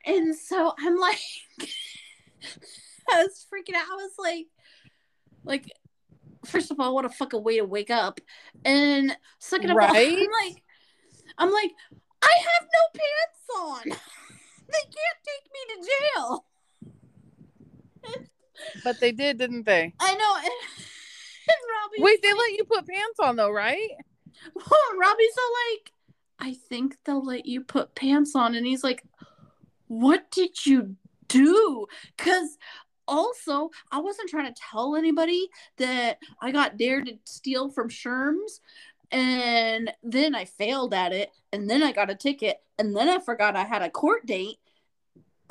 [0.04, 1.20] and so I'm like,
[3.12, 3.86] I was freaking out.
[3.90, 4.46] I was like,
[5.44, 5.72] like,
[6.44, 8.20] first of all, what a fucking way to wake up,
[8.64, 10.62] and second of all, I'm like,
[11.38, 11.72] I'm like,
[12.22, 13.98] I have no pants on.
[14.68, 16.44] They can't take me to jail.
[18.84, 19.94] But they did, didn't they?
[19.98, 20.36] I know.
[20.36, 23.90] And, and Wait, they like, let you put pants on though, right?
[24.54, 25.92] Robbie's all like,
[26.40, 28.54] I think they'll let you put pants on.
[28.54, 29.04] And he's like,
[29.88, 30.96] What did you
[31.28, 31.86] do?
[32.16, 32.56] Because
[33.06, 35.48] also, I wasn't trying to tell anybody
[35.78, 38.60] that I got dared to steal from Sherms.
[39.10, 41.30] And then I failed at it.
[41.52, 42.58] And then I got a ticket.
[42.78, 44.58] And then I forgot I had a court date.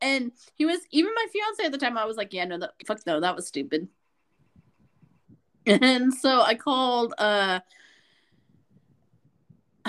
[0.00, 2.72] and he was, even my fiance at the time, I was like, Yeah, no, that,
[2.86, 3.88] fuck no, that was stupid.
[5.66, 7.60] And so I called, uh,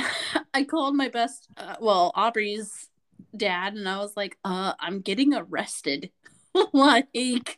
[0.53, 2.89] I called my best, uh, well, Aubrey's
[3.35, 6.11] dad, and I was like, uh, I'm getting arrested.
[6.73, 7.57] like,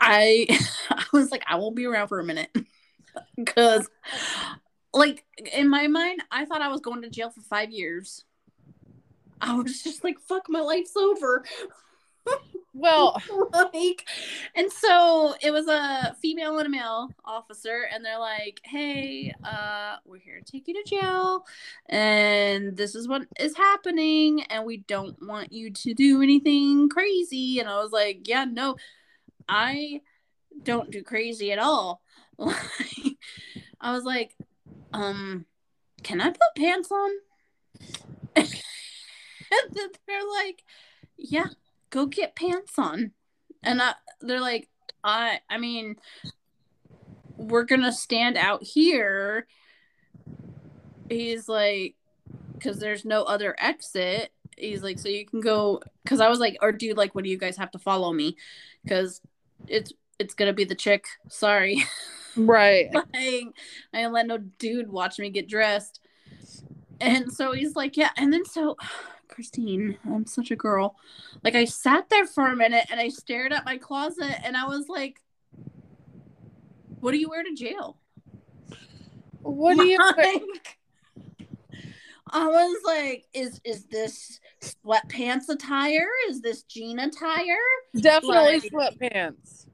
[0.00, 0.46] I,
[0.90, 2.50] I was like, I won't be around for a minute.
[3.36, 3.88] Because,
[4.92, 8.24] like, in my mind, I thought I was going to jail for five years.
[9.40, 11.44] I was just like, fuck, my life's over.
[12.74, 14.06] Well, like
[14.54, 19.96] and so it was a female and a male officer and they're like hey uh
[20.04, 21.44] we're here to take you to jail
[21.88, 27.60] and this is what is happening and we don't want you to do anything crazy.
[27.60, 28.76] And i was like yeah no
[29.48, 30.00] i
[30.62, 32.00] don't do crazy at all.
[33.80, 34.34] I was like
[34.92, 35.46] um
[36.02, 37.10] can i put pants on?
[39.50, 40.64] And they're like
[41.16, 41.46] yeah
[41.94, 43.12] go get pants on
[43.62, 44.68] and I, they're like
[45.04, 45.96] i i mean
[47.36, 49.46] we're gonna stand out here
[51.08, 51.94] he's like
[52.54, 56.56] because there's no other exit he's like so you can go because i was like
[56.60, 58.36] or do you like what do you guys have to follow me
[58.82, 59.20] because
[59.68, 61.84] it's it's gonna be the chick sorry
[62.36, 62.90] right.
[62.94, 63.46] like I
[63.92, 66.00] didn't let no dude watch me get dressed.
[67.00, 68.10] And so he's like, yeah.
[68.16, 68.76] And then so
[69.28, 70.96] Christine, I'm such a girl.
[71.42, 74.66] Like I sat there for a minute and I stared at my closet and I
[74.66, 75.20] was like,
[77.00, 77.98] what do you wear to jail?
[79.42, 80.78] What do you Like,
[82.30, 86.08] I was like, is is this sweatpants attire?
[86.28, 87.56] Is this jean attire?
[88.00, 89.66] definitely like- sweatpants?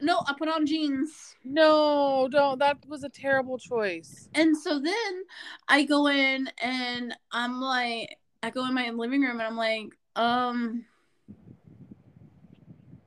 [0.00, 1.34] No, I put on jeans.
[1.44, 2.58] No, don't.
[2.58, 4.28] That was a terrible choice.
[4.34, 5.22] And so then
[5.66, 9.96] I go in and I'm like, I go in my living room and I'm like,
[10.16, 10.84] um,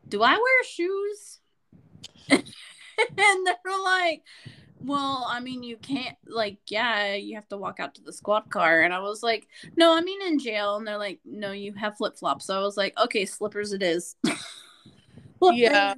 [0.10, 1.40] do I wear shoes?
[2.30, 2.44] and
[3.08, 4.24] they're like,
[4.80, 8.50] well, I mean, you can't, like, yeah, you have to walk out to the squad
[8.50, 8.82] car.
[8.82, 10.76] And I was like, no, I mean, in jail.
[10.76, 12.46] And they're like, no, you have flip flops.
[12.46, 14.16] So I was like, okay, slippers it is.
[15.54, 15.94] Yeah.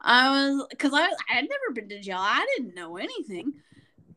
[0.00, 2.16] I was, because I, I had never been to jail.
[2.18, 3.52] I didn't know anything.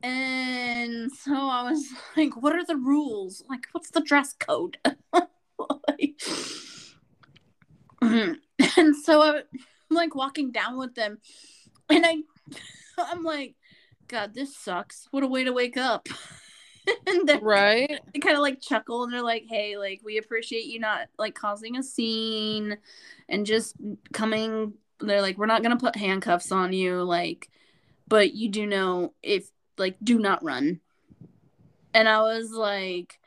[0.03, 1.85] And so I was
[2.17, 3.43] like, what are the rules?
[3.49, 4.77] Like, what's the dress code?
[5.89, 6.21] Like-
[8.01, 9.43] and so I'm
[9.89, 11.17] like walking down with them,
[11.89, 12.17] and I,
[12.97, 13.55] I'm like,
[14.07, 15.07] God, this sucks.
[15.11, 16.07] What a way to wake up.
[17.07, 17.99] and then Right?
[18.13, 21.35] they kind of like chuckle and they're like, hey, like, we appreciate you not like
[21.35, 22.77] causing a scene
[23.27, 23.75] and just
[24.13, 24.73] coming.
[24.99, 27.03] They're like, we're not going to put handcuffs on you.
[27.03, 27.49] Like,
[28.07, 30.79] but you do know if, like, do not run.
[31.93, 33.19] And I was like,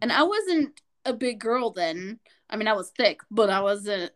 [0.00, 2.18] and I wasn't a big girl then.
[2.50, 4.12] I mean, I was thick, but I wasn't,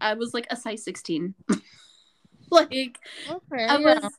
[0.00, 1.34] I was like a size 16.
[2.50, 3.64] like, Okay.
[3.64, 4.00] I yeah.
[4.00, 4.12] was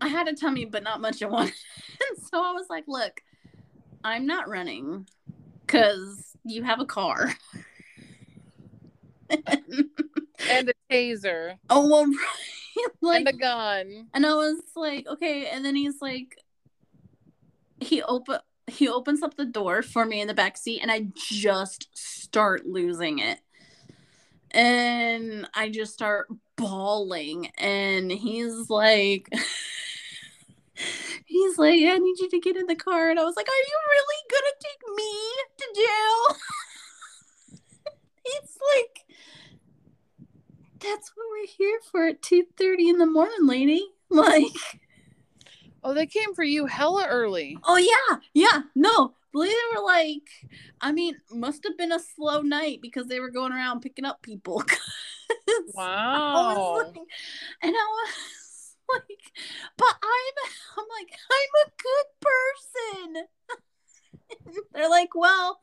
[0.00, 1.46] I had a tummy but not much of one.
[1.46, 3.22] and so I was like, look,
[4.02, 5.08] I'm not running
[5.66, 7.32] cuz you have a car.
[10.50, 12.06] and taser oh well
[12.76, 12.88] right.
[13.00, 14.08] like and a gun.
[14.14, 16.36] and I was like, okay, and then he's like
[17.80, 21.08] he open he opens up the door for me in the back seat and I
[21.14, 23.40] just start losing it.
[24.50, 29.28] And I just start bawling and he's like
[31.26, 33.52] he's like, I need you to get in the car and I was like, Are
[33.52, 35.12] you really gonna take me
[35.58, 36.38] to jail?
[38.24, 39.03] He's like
[40.84, 43.86] that's what we're here for at 2.30 in the morning, lady.
[44.10, 44.44] Like
[45.82, 47.58] Oh, they came for you hella early.
[47.64, 48.62] Oh yeah, yeah.
[48.74, 50.22] No, they were like,
[50.80, 54.22] I mean, must have been a slow night because they were going around picking up
[54.22, 54.62] people.
[54.62, 56.74] 'Cause I Wow.
[56.76, 56.96] like-
[57.62, 59.32] and I was like,
[59.76, 62.08] but I'm, I'm like, I'm a good
[64.44, 64.64] person.
[64.72, 65.60] They're like, well,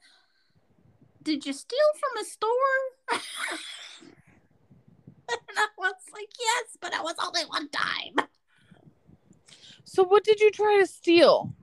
[1.23, 3.19] did you steal from a store?
[5.49, 8.27] and I was like, yes, but it was only one time.
[9.83, 11.53] So what did you try to steal?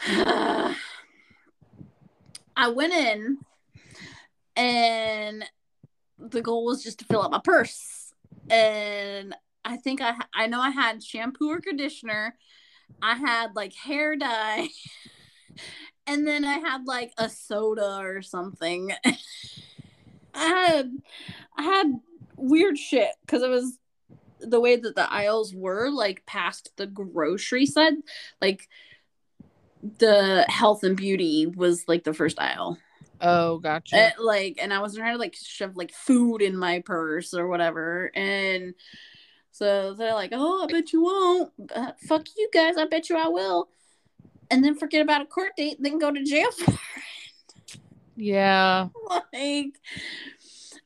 [0.06, 0.74] I
[2.68, 3.38] went in
[4.56, 5.44] and
[6.18, 8.12] the goal was just to fill up my purse.
[8.48, 9.34] And
[9.64, 12.36] I think I I know I had shampoo or conditioner.
[13.02, 14.68] I had like hair dye.
[16.06, 18.92] And then I had like a soda or something.
[20.34, 20.90] I had
[21.56, 22.00] I had
[22.40, 23.78] weird shit cuz it was
[24.40, 27.94] the way that the aisles were like past the grocery side
[28.40, 28.68] like
[29.98, 32.78] the health and beauty was like the first aisle.
[33.22, 33.96] Oh, gotcha.
[33.96, 37.48] And, like, and I was trying to like shove like food in my purse or
[37.48, 38.10] whatever.
[38.14, 38.74] And
[39.52, 41.52] so they're like, "Oh, I bet you won't.
[41.74, 42.76] Uh, fuck you guys.
[42.76, 43.68] I bet you I will."
[44.50, 46.78] And then forget about a court date, then go to jail for it
[48.20, 48.88] yeah.
[49.32, 49.74] like.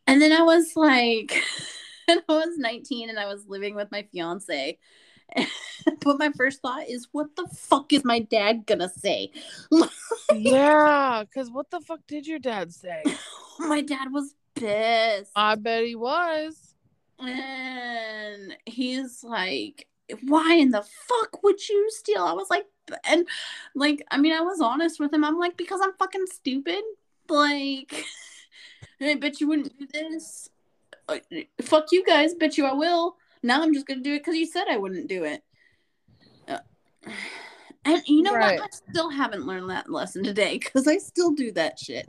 [0.07, 1.33] And then I was like,
[2.09, 4.79] and I was 19 and I was living with my fiance.
[6.01, 9.31] but my first thought is, what the fuck is my dad gonna say?
[10.35, 11.25] Yeah.
[11.25, 13.03] Because what the fuck did your dad say?
[13.59, 15.31] my dad was pissed.
[15.37, 16.75] I bet he was.
[17.19, 19.87] and he's like
[20.23, 22.67] why in the fuck would you steal i was like
[23.05, 23.27] and
[23.75, 26.83] like i mean i was honest with him i'm like because i'm fucking stupid
[27.29, 28.05] like
[29.09, 30.49] i bet you wouldn't do this
[31.09, 31.19] Uh,
[31.63, 34.47] fuck you guys bet you i will now i'm just gonna do it because you
[34.47, 35.43] said i wouldn't do it
[36.49, 36.59] Uh,
[37.85, 38.59] and you know Right.
[38.59, 42.09] what i still haven't learned that lesson today because i still do that shit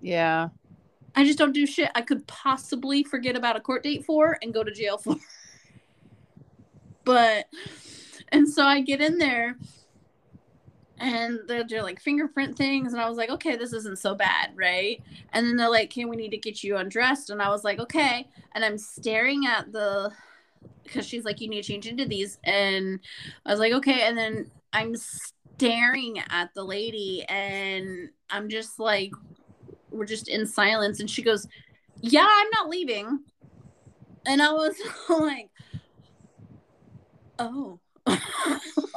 [0.00, 0.48] Yeah.
[1.16, 4.52] I just don't do shit I could possibly forget about a court date for and
[4.52, 5.14] go to jail for.
[7.04, 7.46] But,
[8.32, 9.56] and so I get in there
[11.04, 12.92] and they're, they're like fingerprint things.
[12.92, 15.02] And I was like, okay, this isn't so bad, right?
[15.32, 17.30] And then they're like, okay, we need to get you undressed.
[17.30, 18.28] And I was like, okay.
[18.52, 20.12] And I'm staring at the,
[20.82, 22.38] because she's like, you need to change into these.
[22.44, 23.00] And
[23.46, 24.02] I was like, okay.
[24.02, 29.12] And then I'm staring at the lady and I'm just like,
[29.90, 31.46] we're just in silence and she goes
[32.00, 33.20] yeah i'm not leaving
[34.26, 34.76] And I was
[35.08, 35.50] like,
[37.38, 37.80] oh.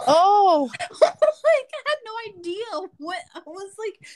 [0.10, 0.70] Oh,
[1.02, 4.08] like I had no idea what I was like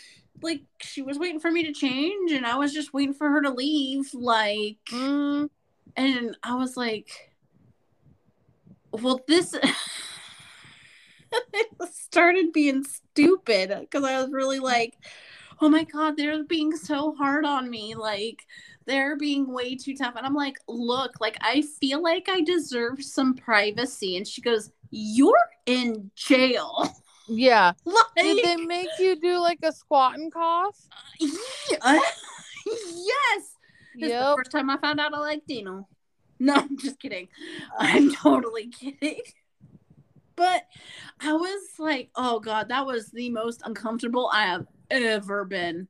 [0.42, 3.42] like she was waiting for me to change and I was just waiting for her
[3.42, 5.50] to leave like mm,
[5.98, 7.32] and I was like
[8.92, 9.54] well this
[11.34, 14.96] I started being stupid because I was really like
[15.62, 18.44] oh my god they're being so hard on me like
[18.86, 23.04] they're being way too tough and I'm like look like I feel like I deserve
[23.04, 25.36] some privacy and she goes you're
[25.66, 26.94] in jail
[27.32, 27.72] yeah.
[27.86, 30.78] like Did they make you do like a squat and cough?
[31.20, 31.30] Yeah.
[32.66, 33.56] yes.
[33.96, 34.36] This Yep.
[34.38, 35.88] first time I found out I like Dino.
[36.40, 37.28] No, I'm just kidding.
[37.78, 39.22] I'm totally kidding.
[40.36, 40.64] But
[41.20, 45.88] I was like, oh god, that was the most uncomfortable I have ever been.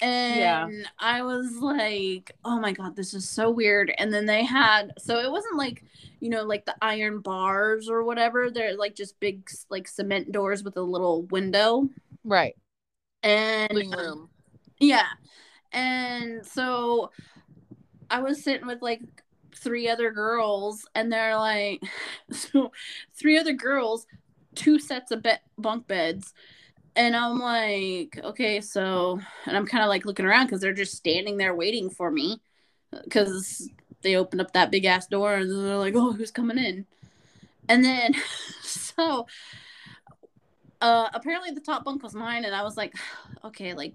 [0.00, 0.68] And Yeah.
[0.98, 3.92] I was like, oh my god, this is so weird.
[3.98, 5.84] And then they had so it wasn't like,
[6.20, 8.50] you know, like the iron bars or whatever.
[8.50, 11.88] They're like just big like cement doors with a little window.
[12.24, 12.56] Right.
[13.22, 14.30] And Living um, room.
[14.80, 15.06] yeah.
[15.72, 17.10] And so
[18.10, 19.02] I was sitting with like
[19.54, 21.82] three other girls, and they're like,
[22.30, 22.72] so
[23.14, 24.06] three other girls,
[24.54, 26.34] two sets of be- bunk beds.
[26.96, 30.94] And I'm like, okay, so, and I'm kind of like looking around because they're just
[30.94, 32.40] standing there waiting for me
[33.04, 33.68] because
[34.02, 36.86] they opened up that big ass door and they're like, oh, who's coming in?
[37.68, 38.14] And then,
[38.62, 39.26] so,
[40.80, 42.94] uh, apparently the top bunk was mine, and I was like,
[43.44, 43.94] okay, like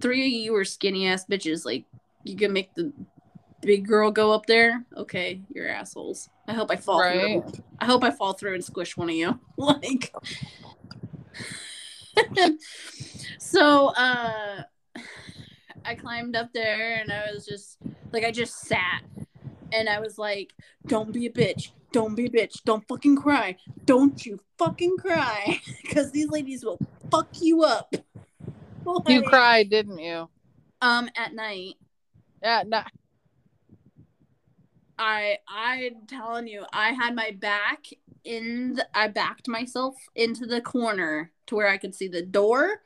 [0.00, 1.64] three of you are skinny ass bitches.
[1.64, 1.84] Like,
[2.24, 2.92] you can make the
[3.62, 4.84] big girl go up there.
[4.96, 6.28] Okay, you're assholes.
[6.46, 7.42] I hope I fall Right.
[7.42, 7.62] through.
[7.80, 9.40] I hope I fall through and squish one of you.
[9.56, 10.12] Like,
[13.38, 14.62] so uh,
[15.84, 17.78] I climbed up there and I was just
[18.12, 19.02] like, I just sat
[19.72, 20.52] and I was like,
[20.86, 21.70] "Don't be a bitch.
[21.92, 22.62] Don't be a bitch.
[22.64, 23.56] Don't fucking cry.
[23.84, 26.78] Don't you fucking cry, because these ladies will
[27.10, 27.94] fuck you up."
[29.08, 30.28] You cried, didn't you?
[30.82, 31.74] um at night
[32.42, 32.62] Yeah.
[32.66, 32.82] No.
[34.98, 37.86] I i'm telling you i had my back
[38.24, 42.82] in the, i backed myself into the corner to where i could see the door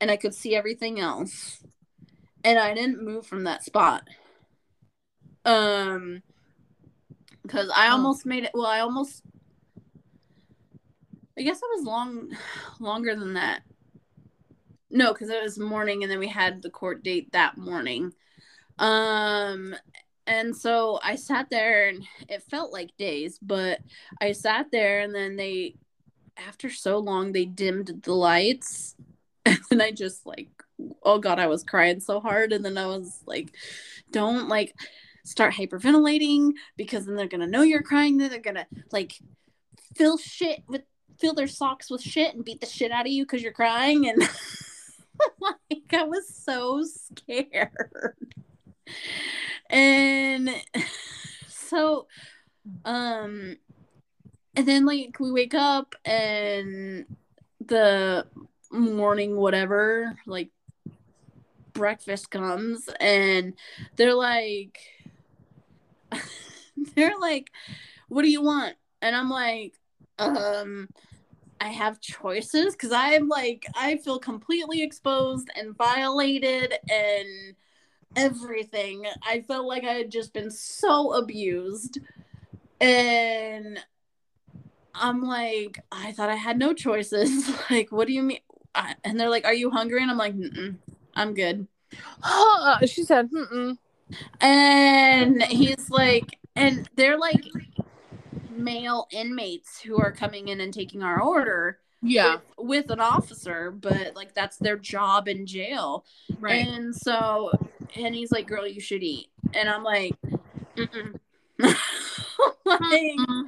[0.00, 1.62] and i could see everything else.
[2.44, 4.08] And i didn't move from that spot.
[5.44, 6.22] Um
[7.42, 7.92] because i Oh.
[7.92, 9.22] almost made it well i almost
[11.38, 12.30] i guess it was long
[12.80, 13.62] longer than that.
[14.90, 18.12] No because it was morning and then we had the court date that morning.
[18.78, 19.74] Um
[20.26, 23.80] and so i sat there and it felt like days but
[24.20, 25.74] i sat there and then they
[26.36, 28.96] after so long they dimmed the lights.
[29.70, 30.50] And i just like
[31.02, 32.52] oh god i was crying so hard.
[32.52, 33.54] And then i was like
[34.10, 34.74] don't like
[35.24, 38.18] start hyperventilating because then they're gonna know you're crying.
[38.18, 39.14] Then they're gonna like
[39.96, 40.82] fill shit with
[41.18, 44.08] fill their socks with shit and beat the shit out of you because you're crying.
[44.08, 44.22] And
[45.40, 47.70] like i was so scared
[49.72, 50.50] and
[51.48, 52.06] so
[52.84, 53.56] um
[54.54, 57.06] and then like we wake up and
[57.66, 58.26] the
[58.70, 60.50] morning whatever like
[61.72, 63.54] breakfast comes and
[63.96, 64.78] they're like
[66.94, 67.50] they're like
[68.08, 68.74] what do you want?
[69.00, 69.74] And i'm like
[70.18, 70.88] um
[71.60, 77.54] i have choices because i'm like i feel completely exposed and violated and
[78.16, 79.06] everything.
[79.26, 81.98] I felt like i had just been so abused.
[82.80, 83.78] And
[84.94, 87.50] i'm like i thought i had no choices.
[87.70, 88.40] Like what do you mean?
[88.74, 90.02] I, and they're like are you hungry?
[90.02, 90.34] And i'm like
[91.14, 91.66] i'm good.
[92.22, 93.76] Ah, she said, Mm-mm.
[94.40, 97.44] and he's like and they're like
[98.50, 102.38] male inmates who are coming in and taking our order Yeah.
[102.58, 106.04] with, with an officer but like that's their job in jail.
[106.40, 106.66] Right.
[106.66, 107.52] and so
[107.96, 109.28] and he's like girl you should eat.
[109.54, 110.14] And i'm like
[110.76, 111.14] Mm-mm.
[111.58, 111.76] like
[112.82, 113.42] mm-hmm.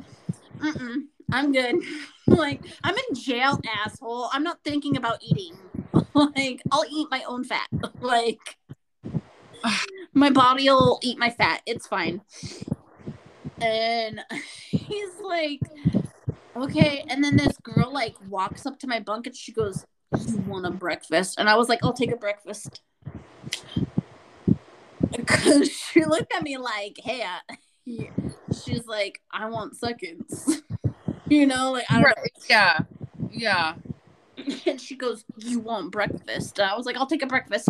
[0.66, 0.96] Mm-mm,
[1.32, 1.76] i'm good.
[2.26, 4.30] Like i'm in jail asshole.
[4.32, 5.56] I'm not thinking about eating.
[6.14, 7.68] Like i'll eat my own fat.
[8.00, 8.56] Like
[10.14, 11.60] my body will eat my fat.
[11.66, 12.20] It's fine.
[13.60, 14.20] And
[14.70, 15.60] he's like
[16.56, 19.84] okay and then this girl like walks up to my bunk and she goes
[20.26, 22.82] you want a breakfast and i was like i'll take a breakfast
[25.16, 28.10] because she looked at me like hey I, yeah.
[28.64, 30.62] she's like i want seconds
[31.28, 32.30] you know like i don't Right.
[32.48, 32.78] Yeah.
[33.30, 33.74] Yeah.
[34.66, 37.68] and she goes you want breakfast i was like i'll take a breakfast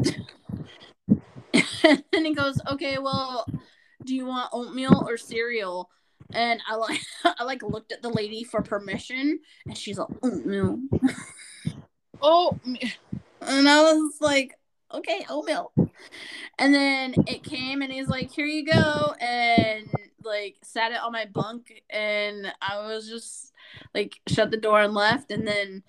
[1.52, 3.46] and he goes okay well
[4.04, 5.90] do you want oatmeal or cereal?
[6.34, 10.30] And I like I like looked at the lady for permission, and she's like "Oh
[10.30, 10.78] oatmeal,
[12.20, 12.58] Oh,
[13.40, 14.58] and I was like,
[14.92, 15.72] okay, oatmeal.
[16.58, 19.88] And then it came, and he's like, here you go, and
[20.24, 23.52] like sat it on my bunk, and I was just
[23.94, 25.82] like shut the door and left, and then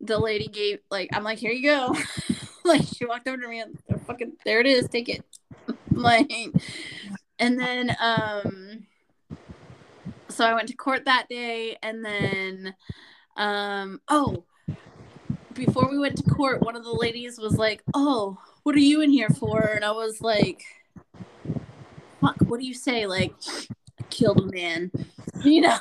[0.00, 1.94] the lady gave like I'm like, here you go.
[2.64, 5.24] like she walked over to me and fucking there it is, take it.
[5.90, 6.30] like
[7.38, 8.86] and then um
[10.30, 12.74] so I went to court that day and then
[13.36, 14.44] um oh
[15.54, 19.00] before we went to court one of the ladies was like, "Oh, what are you
[19.02, 20.62] in here for?" And I was like,
[22.20, 23.34] "Fuck, what do you say like
[24.10, 24.90] killed a man?"
[25.42, 25.78] You know.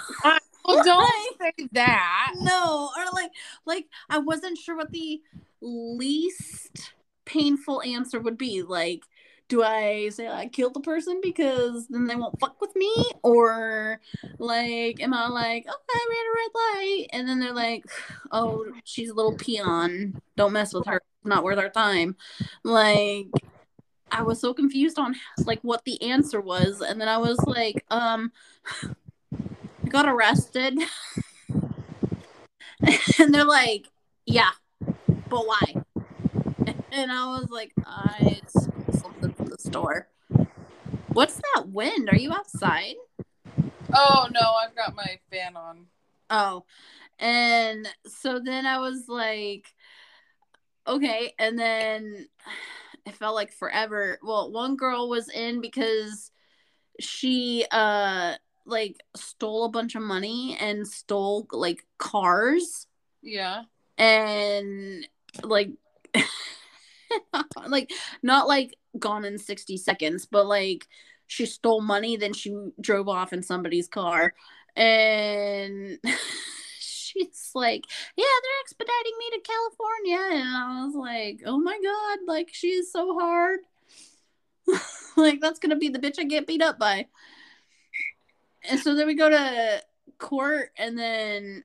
[0.63, 2.33] well, don't say that.
[2.39, 3.31] No, or like
[3.65, 5.21] like I wasn't sure what the
[5.59, 6.93] least
[7.25, 8.61] painful answer would be.
[8.61, 9.01] Like,
[9.49, 12.93] do I say I killed the person because then they won't fuck with me?
[13.23, 13.99] Or
[14.37, 17.83] like am I like, okay, I ran a red light and then they're like,
[18.31, 20.21] Oh, she's a little peon.
[20.37, 21.01] Don't mess with her.
[21.23, 22.15] Not worth our time.
[22.63, 23.27] Like
[24.11, 27.85] I was so confused on like what the answer was, and then I was like,
[27.89, 28.31] um
[28.83, 30.79] I got arrested.
[33.19, 33.87] and they're like,
[34.25, 35.75] Yeah, but why?
[36.91, 38.41] And I was like, I
[38.91, 39.28] something
[39.69, 40.07] store.
[41.13, 42.09] What's that wind?
[42.09, 42.95] Are you outside?
[43.93, 45.85] Oh no, I've got my fan on.
[46.29, 46.65] Oh,
[47.19, 49.73] and so then I was like,
[50.87, 51.33] okay.
[51.39, 52.27] And then
[53.05, 54.19] it felt like forever.
[54.23, 56.31] Well, one girl was in because
[56.99, 62.85] she, uh, like stole a bunch of money and stole like cars
[63.23, 63.63] Yeah.
[63.97, 65.07] and
[65.43, 65.71] like
[67.67, 67.91] like
[68.21, 70.87] not like gone in 60 seconds but like
[71.27, 74.33] she stole money then she drove off in somebody's car.
[74.75, 75.99] And
[76.79, 77.85] she's like
[78.17, 80.41] yeah they're expediting me to california.
[80.41, 83.59] And i was like oh my god like she's so hard.
[85.17, 87.07] Like that's gonna be the bitch i get beat up by.
[88.69, 89.81] And so then we go to
[90.17, 91.63] court and then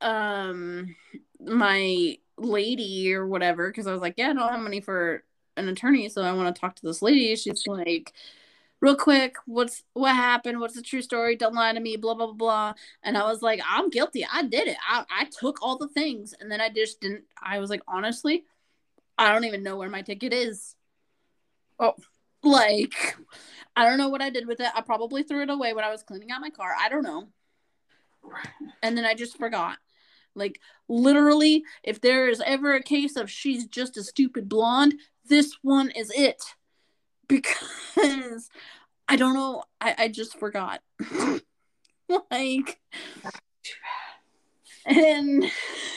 [0.00, 0.94] um
[1.40, 5.22] my lady or whatever because i was like yeah i don't have money for
[5.56, 7.34] an attorney so i want to talk to this lady.
[7.36, 8.12] She's like
[8.80, 10.60] real quick what's what happened?
[10.60, 11.36] What's the true story?
[11.36, 12.74] Don't lie to me blah blah blah blah.
[13.02, 14.26] And i was like i'm guilty.
[14.30, 14.76] I did it.
[14.88, 16.34] I, I took all the things.
[16.38, 18.44] And then i just didn't i was like honestly
[19.18, 20.74] i don't even know where my ticket is.
[21.78, 21.94] Oh.
[22.42, 23.16] like
[23.76, 24.70] i don't know what i did with it.
[24.74, 26.74] I probably threw it away when i was cleaning out my car.
[26.78, 27.28] I don't know.
[28.82, 29.78] And then I just forgot.
[30.34, 34.94] Like literally, if there is ever a case of she's just a stupid blonde,
[35.28, 36.42] this one is it.
[37.28, 38.50] Because
[39.08, 40.80] I don't know, I, I just forgot.
[42.30, 42.78] like
[44.86, 45.50] and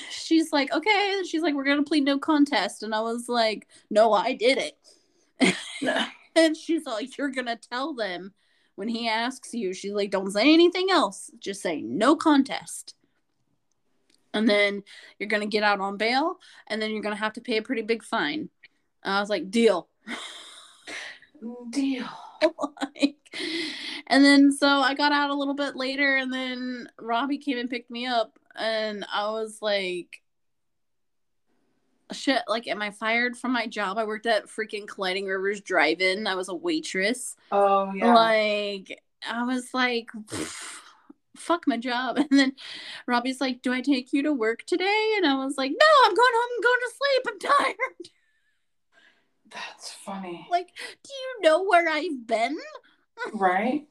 [0.10, 1.22] she's like, okay.
[1.30, 2.84] She's like, we're gonna plead no contest.
[2.84, 5.58] And I was like, no, I did it.
[6.36, 8.34] and she's like, you're gonna tell them
[8.80, 11.30] when he asks you, she's like, don't say anything else.
[11.38, 12.96] Just say no contest.
[14.34, 14.84] And then
[15.18, 17.58] you're going to get out on bail, and then you're going to have to pay
[17.58, 18.50] a pretty big fine.
[19.04, 19.88] And I was like, deal.
[21.70, 22.10] Deal.
[22.82, 23.16] like,
[24.08, 27.70] and then so I got out a little bit later, and then Robbie came and
[27.70, 30.22] picked me up, and I was like,
[32.12, 33.97] shit, like, am I fired from my job?
[33.97, 36.28] I worked at freaking Colliding Rivers Drive In.
[36.28, 37.36] I was a waitress.
[37.52, 38.14] Oh yeah.
[38.14, 40.10] Like, I was like,
[41.36, 42.18] fuck my job.
[42.32, 42.54] And then
[43.08, 45.14] Robbie's like, do I take you to work today?
[45.18, 47.28] And I was like, no, I'm going home I'm going to sleep.
[47.28, 48.10] I'm tired.
[49.52, 50.47] That's funny.
[50.50, 50.70] Like,
[51.04, 52.58] do you know where I've been?
[53.34, 53.88] Right?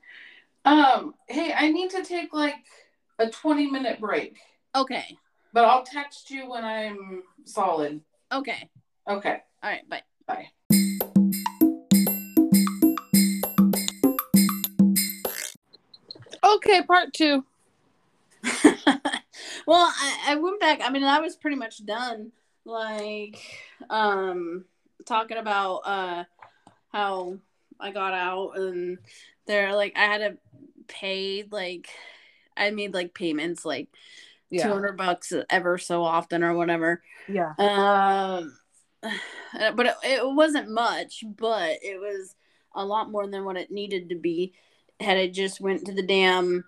[0.65, 2.57] Um, hey, I need to take like
[3.19, 4.39] a 20 minute break,
[4.75, 5.17] Okay.
[5.53, 8.01] but I'll text you when I'm solid.
[8.33, 8.71] Okay.
[9.09, 9.39] Okay.
[9.63, 9.89] All right.
[9.89, 10.03] Bye.
[10.27, 10.49] Bye.
[16.45, 17.45] Okay, part two.
[19.67, 20.81] well, I, I went back.
[20.83, 22.33] I mean, I was pretty much done.
[22.65, 23.39] Like,
[23.91, 24.65] um,
[25.09, 26.25] talking about uh
[26.93, 27.39] how
[27.81, 28.99] I got out and
[29.47, 30.39] they're like I had to
[30.87, 31.89] pay like
[32.57, 33.89] I made like payments like
[34.51, 37.03] two hundred bucks ever so often or whatever.
[37.29, 37.53] Yeah.
[37.59, 38.59] Um,
[39.03, 42.35] but it, it wasn't much, but it was
[42.75, 44.53] a lot more than what it needed to be.
[45.01, 46.65] Had I just went to the damn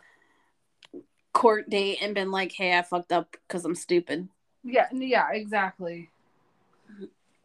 [1.32, 4.28] court date and been like, "Hey, I fucked up because I'm stupid,"
[4.62, 4.86] Yeah.
[4.92, 5.30] Yeah.
[5.32, 6.10] Exactly.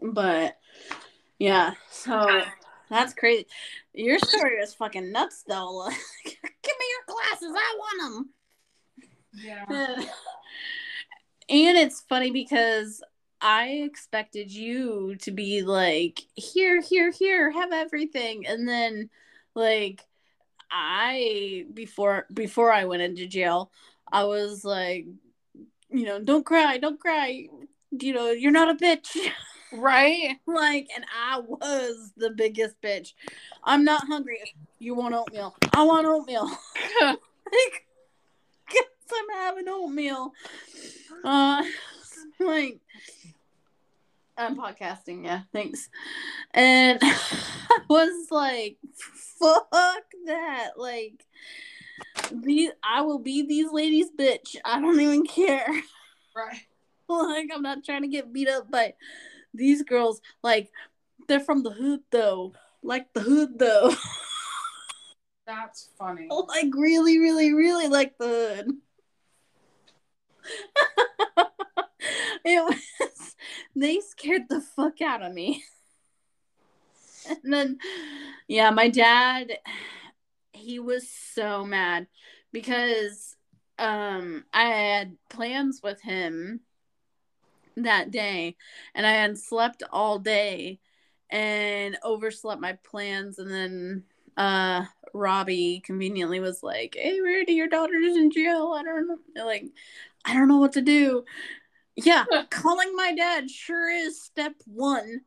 [0.01, 0.57] but
[1.39, 1.73] yeah.
[1.89, 2.41] So
[2.89, 3.47] That's crazy.
[3.93, 5.89] Your story is fucking nuts, though.
[6.25, 7.53] Give me your glasses.
[7.55, 8.29] I want them.
[9.33, 9.65] Yeah.
[11.49, 13.01] and it's funny because
[13.41, 18.45] I expected you to be like, here, here, here, have everything.
[18.47, 19.09] And then
[19.55, 20.03] like
[20.71, 23.71] I before before I went into jail,
[24.11, 25.05] I was like,
[25.89, 27.47] you know, don't cry, don't cry.
[27.91, 29.15] You know, you're not a bitch.
[29.77, 30.37] Right?
[30.45, 33.13] like, and I was the biggest bitch.
[33.63, 34.39] I'm not hungry.
[34.79, 35.55] You want oatmeal?
[35.73, 36.45] I want oatmeal.
[37.01, 37.85] like,
[38.69, 40.33] guess I'm having oatmeal.
[41.23, 41.63] Uh,
[42.39, 42.79] like,
[44.37, 45.25] I'm podcasting.
[45.25, 45.89] Yeah, thanks.
[46.53, 48.77] And I was like,
[49.39, 50.71] fuck that.
[50.77, 51.25] Like,
[52.31, 54.55] these, I will be these ladies' bitch.
[54.63, 55.67] I don't even care.
[56.35, 56.57] Right.
[57.07, 58.95] Like, I'm not trying to get beat up by
[59.55, 60.21] these girls.
[60.43, 60.71] Like,
[61.27, 62.53] they're from the hood though.
[62.83, 63.93] Like the hood though.
[65.47, 66.27] That's funny.
[66.47, 68.71] like really, really, really like the hood.
[72.45, 73.35] it was
[73.75, 75.63] they scared the fuck out of me.
[77.27, 77.79] And then
[78.47, 79.57] yeah, my dad
[80.53, 82.07] he was so mad
[82.51, 83.35] because
[83.79, 86.61] um I had plans with him
[87.77, 88.55] that day
[88.93, 90.79] and I had slept all day
[91.29, 94.03] and overslept my plans and then
[94.37, 98.75] uh Robbie conveniently was like, Hey Rarity, your daughter's in jail.
[98.77, 99.65] I don't know like
[100.25, 101.23] I don't know what to do.
[101.95, 105.21] Yeah, calling my dad sure is step one.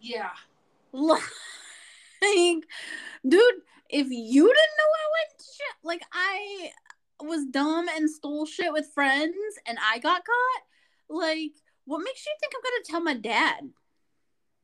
[0.00, 0.30] Yeah.
[2.20, 2.64] Like,
[3.28, 6.70] dude, if you didn't know I went to jail, like I
[7.20, 10.62] was dumb and stole shit with friends and I got caught,
[11.08, 11.52] like,
[11.84, 13.70] what makes you think I'm gonna tell my dad?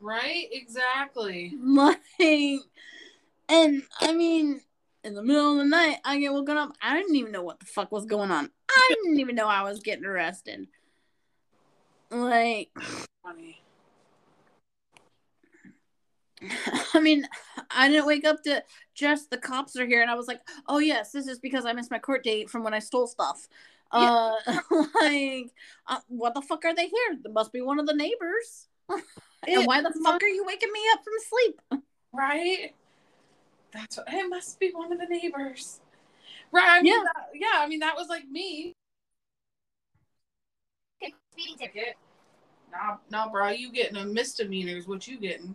[0.01, 0.49] Right?
[0.53, 1.55] Exactly.
[1.65, 2.61] Like,
[3.49, 4.61] and I mean,
[5.03, 6.75] in the middle of the night, I get woken up.
[6.81, 8.51] I didn't even know what the fuck was going on.
[8.71, 10.67] I didn't even know I was getting arrested.
[12.11, 12.71] Like,
[13.23, 13.64] Funny.
[16.95, 17.27] I mean,
[17.71, 18.63] I didn't wake up to
[18.95, 21.73] just the cops are here, and I was like, oh yes, this is because I
[21.73, 23.49] missed my court date from when I stole stuff.
[23.91, 24.35] Uh,
[25.01, 25.53] like,
[25.87, 27.19] uh, what the fuck are they here?
[27.23, 28.69] There must be one of the neighbors.
[28.89, 31.83] and why the fuck are you waking me up from sleep?
[32.13, 32.75] Right?
[33.73, 35.81] That's what it must be one of the neighbors.
[36.53, 36.79] Right.
[36.79, 37.05] I mean, Yeah.
[37.05, 38.73] that- yeah, I mean that was like me.
[41.33, 41.97] Speeding ticket.
[42.71, 45.55] Nah, nah, bro, you getting a misdemeanor is what you getting.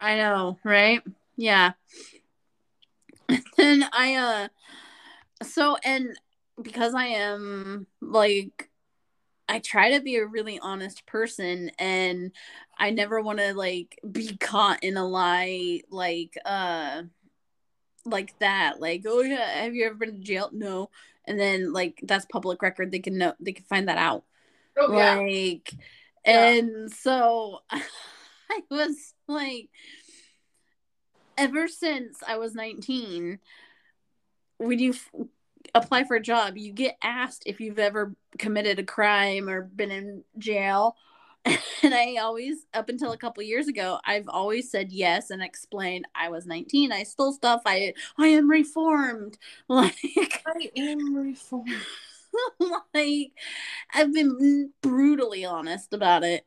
[0.00, 1.02] I know, right?
[1.36, 1.72] Yeah.
[3.56, 4.48] then I uh
[5.44, 6.18] so and
[6.60, 8.70] because I am like
[9.48, 12.32] I try to be a really honest person and
[12.78, 17.02] I never want to like be caught in a lie like uh
[18.04, 20.90] like that like oh yeah have you ever been to jail no
[21.26, 24.24] and then like that's public record they can know they can find that out
[24.78, 25.16] Oh yeah.
[25.16, 25.72] like
[26.24, 26.48] Yeah.
[26.48, 27.60] and so
[28.50, 29.68] i was like
[31.36, 33.38] ever since i was 19
[34.58, 35.10] when you f-
[35.74, 39.90] apply for a job you get asked if you've ever committed a crime or been
[39.90, 40.96] in jail.
[41.82, 46.06] And i always up until a couple years ago i've always said yes and explained
[46.14, 47.62] i was 19 i stole stuff.
[47.64, 49.38] I i am reformed.
[49.68, 49.94] Like
[50.46, 51.70] I am reformed.
[52.94, 53.32] like
[53.94, 56.44] I've been brutally honest about it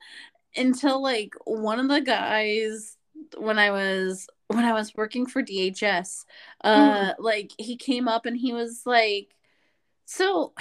[0.55, 2.97] until like one of the guys
[3.37, 6.25] when I was when I was working for DHS
[6.63, 9.35] uh like he came up and he was like
[10.05, 10.53] so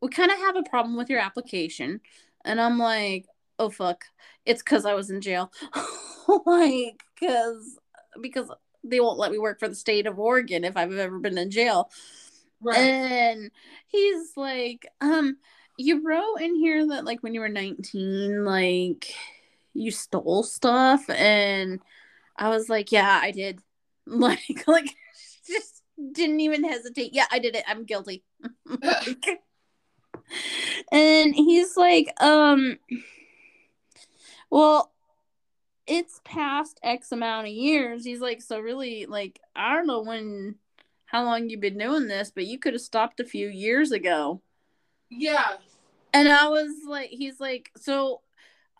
[0.00, 2.00] we kind of have a problem with your application.
[2.44, 3.26] And I'm like
[3.58, 4.04] oh fuck.
[4.46, 5.52] It's cuz I was in jail.
[6.46, 7.76] Like cuz
[8.20, 8.48] because
[8.84, 11.50] they won't let me work for the state of Oregon if I've ever been in
[11.50, 11.90] jail.
[12.62, 12.78] Right.
[12.78, 13.50] and
[13.86, 15.38] he's like, um,
[15.80, 19.12] you wrote in here that like when you were 19, like
[19.74, 21.08] you stole stuff.
[21.08, 21.80] And
[22.36, 23.60] I was like, yeah, I did.
[24.06, 24.96] Like, like
[25.46, 27.12] just didn't even hesitate.
[27.12, 27.62] Yeah, I did it.
[27.68, 28.24] I'm guilty.
[30.92, 32.78] And he's like, um,
[34.50, 34.92] well,
[35.86, 38.04] it's past X amount of years.
[38.04, 40.56] He's like, so really, like, I don't know when,
[41.06, 44.42] how long you've been doing this, but you could have stopped a few years ago.
[45.10, 45.56] yeah.
[46.12, 48.20] And I was like, he's like, so,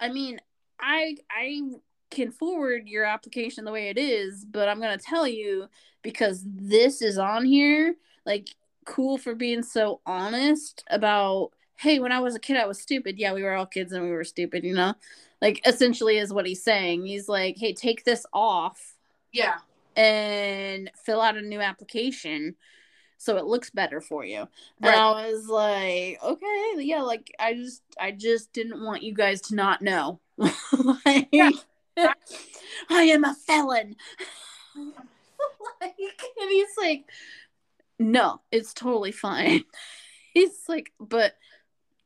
[0.00, 0.40] I mean,
[0.80, 1.62] I, I
[2.10, 5.68] can forward your application the way it is, but I'm gonna tell you
[6.02, 7.94] because this is on here.
[8.26, 8.48] Like,
[8.84, 11.50] cool for being so honest about.
[11.76, 13.18] Hey, when I was a kid, I was stupid.
[13.18, 14.94] Yeah, we were all kids and we were stupid, you know.
[15.40, 17.06] Like essentially is what he's saying.
[17.06, 18.96] He's like, "Hey, take this off
[19.32, 19.58] Yeah.
[19.96, 22.56] and fill out a new application
[23.20, 24.48] so it looks better for you."
[24.80, 24.94] Right.
[24.94, 29.40] And I was like, "Okay, yeah, like I just I just didn't want you guys
[29.42, 30.20] to not know."
[31.04, 31.50] like, Yeah.
[32.88, 33.96] I am a felon.
[35.80, 35.94] like,
[36.40, 37.04] and he's like,
[37.98, 39.64] "No, it's totally fine."
[40.32, 41.34] he's like, "But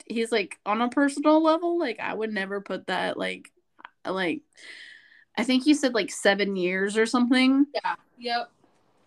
[0.07, 3.51] he's like on a personal level, like I would never put that like
[4.07, 4.43] like
[5.37, 7.95] I think he said like 7 years or something." Yeah.
[8.19, 8.51] Yep.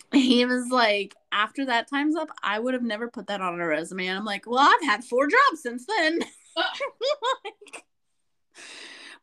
[0.14, 3.66] he was like, after that time's up, I would have never put that on a
[3.66, 4.08] resume.
[4.08, 6.20] And I'm like, well, I've had four jobs since then.
[6.56, 7.84] like,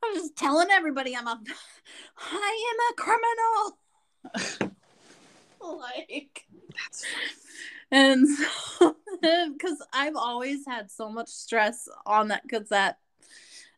[0.02, 1.40] I'm just telling everybody I'm a,
[2.18, 2.94] I am a
[4.60, 4.78] criminal.
[5.80, 7.04] like, That's
[7.90, 12.98] and so, because I've always had so much stress on that, because that,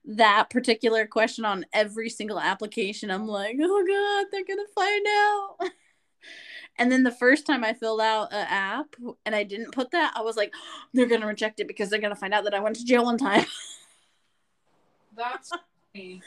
[0.06, 5.06] that particular question on every single application, I'm like, oh God, they're going to find
[5.06, 5.70] out.
[6.78, 10.12] And then the first time I filled out an app and I didn't put that,
[10.14, 10.52] I was like,
[10.94, 13.18] they're gonna reject it because they're gonna find out that I went to jail one
[13.18, 13.46] time.
[15.16, 15.50] that's
[15.94, 16.20] funny.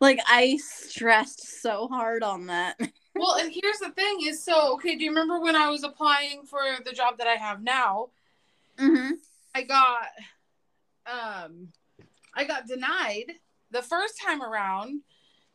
[0.00, 2.78] like I stressed so hard on that.
[3.16, 6.46] Well, and here's the thing is so okay, do you remember when I was applying
[6.46, 8.08] for the job that I have now?
[8.76, 9.12] Mm-hmm.
[9.54, 10.08] I got
[11.06, 11.68] um
[12.34, 13.34] I got denied
[13.70, 15.02] the first time around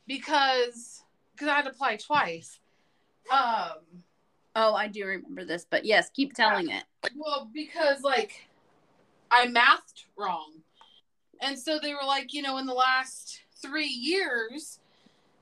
[0.08, 2.60] because because I had to apply twice.
[3.30, 4.04] Um
[4.62, 6.84] Oh, I do remember this, but yes, keep telling it.
[7.16, 8.50] well because like
[9.32, 10.52] I mathed wrong.
[11.40, 14.82] And so they were like, you know, in the last 3 years,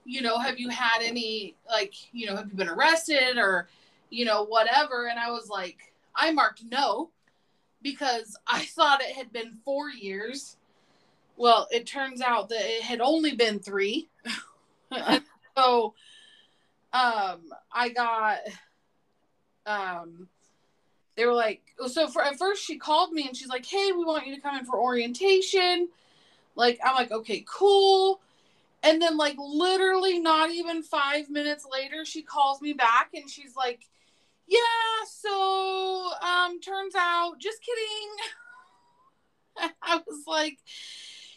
[0.06, 3.68] you know, have you had any like, you know, have you been arrested or
[4.12, 7.10] you know, whatever and I was like I marked no
[7.82, 10.58] because I thought it had been 4 years.
[11.38, 14.08] Well, it turns out that it had only been 3.
[15.58, 15.96] So
[16.94, 17.42] um
[17.74, 18.42] I got
[19.68, 20.28] um
[21.16, 24.06] they were like so for at first she called me and she's like hey we
[24.06, 25.90] want you to come in for orientation.
[26.56, 28.22] Like i'm like okay cool.
[28.84, 33.56] And then like literally not even five minutes later she calls me back and she's
[33.56, 33.82] like
[34.48, 34.58] yeah
[35.10, 38.10] so um turns out just kidding.
[39.82, 40.58] I was like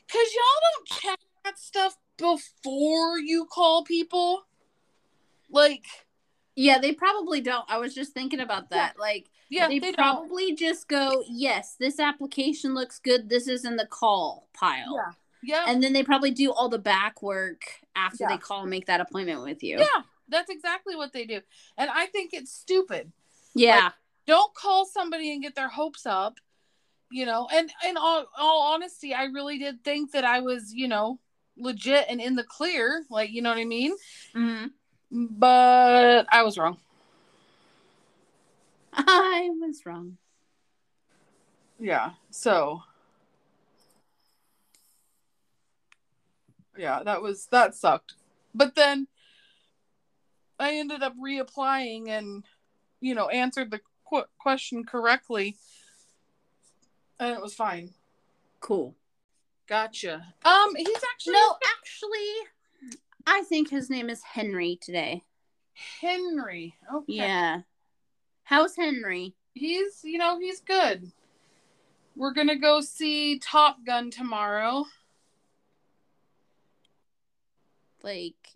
[0.06, 4.42] because y'all don't check that stuff before you call people.
[5.50, 5.84] Like
[6.56, 7.64] Yeah, they probably don't.
[7.68, 8.98] I was just thinking about that.
[8.98, 13.28] Like yeah they, they, don't probably just go, Yes, this application looks good.
[13.28, 14.94] This is in the call pile.
[14.96, 17.62] yeah yeah And then they probably do all the back work
[17.96, 18.28] after Yeah.
[18.30, 19.78] they call and make that appointment with you.
[19.78, 21.40] Yeah, that's exactly what they do.
[21.78, 23.12] And I think it's stupid.
[23.54, 23.90] Yeah.
[24.26, 26.38] Don't call somebody and get their hopes up,
[27.10, 27.48] you know.
[27.52, 31.18] And in all, all honesty, I really did think that I was, you know,
[31.56, 33.94] legit and in the clear, like, you know what I mean?
[34.34, 34.66] hmm
[35.10, 36.78] But I was wrong.
[38.92, 40.16] I was wrong.
[41.78, 42.10] Yeah.
[42.30, 42.82] So
[46.76, 48.14] Yeah, that was that sucked.
[48.54, 49.06] But then
[50.58, 52.44] I ended up reapplying and
[53.00, 55.56] you know, answered the qu- question correctly.
[57.18, 57.90] And it was fine.
[58.60, 58.94] Cool.
[59.66, 60.34] Gotcha.
[60.44, 62.48] Um, he's actually No, actually,
[63.26, 65.24] I think his name is Henry today.
[66.00, 66.74] Henry.
[66.92, 67.12] Okay.
[67.14, 67.60] Yeah.
[68.44, 69.34] How's Henry?
[69.54, 71.10] He's, you know, he's good.
[72.16, 74.84] We're gonna go see Top Gun tomorrow.
[78.02, 78.48] Like,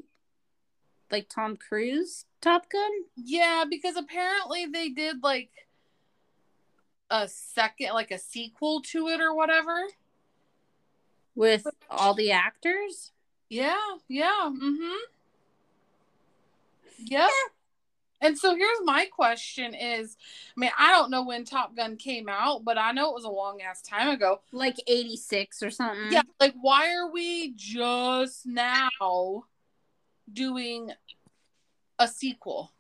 [1.11, 2.91] like Tom Cruise, Top Gun?
[3.17, 5.51] Yeah, because apparently they did like
[7.11, 9.85] a second, like a sequel to it or whatever.
[11.35, 13.13] With all the actors?
[13.49, 13.77] Yeah,
[14.09, 14.51] yeah.
[14.51, 14.97] Mm-hmm.
[16.99, 17.31] Yep.
[18.21, 20.17] And so here's my question is,
[20.57, 23.25] I mean, I don't know when Top Gun came out, but I know it was
[23.25, 24.41] a long ass time ago.
[24.51, 26.11] Like 86 or something.
[26.11, 29.45] Yeah, like why are we just now
[30.33, 30.91] doing
[31.99, 32.73] a sequel?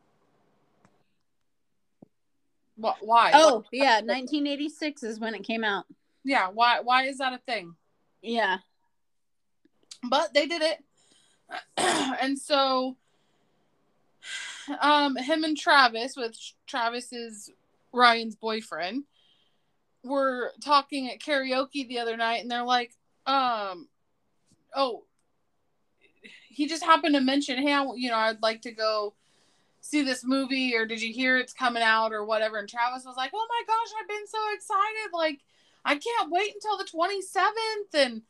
[2.76, 3.32] What why?
[3.34, 3.96] Oh, yeah.
[3.96, 5.84] 1986 is when it came out.
[6.24, 7.74] yeah, why why is that a thing?
[8.22, 8.58] Yeah.
[10.08, 10.84] But they did it.
[12.20, 12.96] And so
[14.80, 17.50] um him and travis which travis is
[17.92, 19.04] ryan's boyfriend
[20.02, 22.92] were talking at karaoke the other night and they're like
[23.26, 23.88] um
[24.74, 25.02] oh
[26.48, 29.12] he just happened to mention hey I, you know i'd like to go
[29.84, 32.56] see this movie or did you hear it's coming out or whatever?
[32.56, 35.12] And travis was like oh my gosh i've been so excited.
[35.12, 35.40] Like
[35.84, 38.22] i can't wait until the 27th and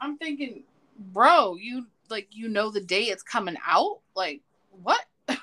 [0.00, 0.64] i'm thinking
[0.98, 4.00] bro, you like you know the day it's coming out?
[4.14, 5.00] Like what?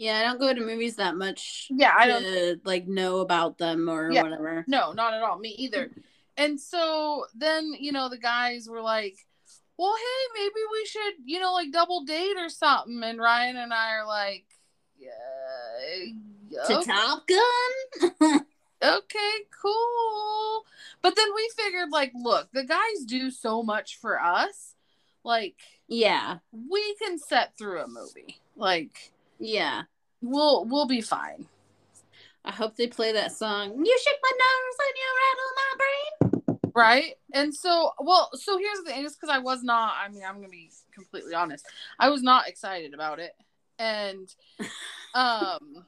[0.00, 1.66] Yeah, I don't go to movies that much.
[1.70, 4.22] Yeah, I don't to, like know about them or Yeah.
[4.22, 4.64] whatever.
[4.68, 5.40] No, not at all.
[5.40, 5.90] Me either.
[6.36, 9.16] And so then, you know, the guys were like,
[9.76, 13.02] well, hey, maybe we should, you know, like double date or something.
[13.02, 14.44] And Ryan and I are like,
[14.96, 18.40] yeah, To okay, Top Gun.
[18.82, 20.64] okay, cool.
[21.02, 24.74] But then we figured, like, look, the guys do so much for us.
[25.24, 25.56] Like,
[25.88, 28.38] yeah, we can set through a movie.
[28.56, 29.82] Like, yeah.
[30.22, 31.46] we'll we'll be fine.
[32.44, 33.84] I hope they play that song.
[33.84, 36.72] You shake my nose and you rattle my brain.
[36.74, 40.22] right and so well so here's the thing just because i was not i mean
[40.26, 41.66] i'm gonna be completely honest
[41.98, 43.32] i was not excited about it
[43.78, 44.32] and
[45.14, 45.84] um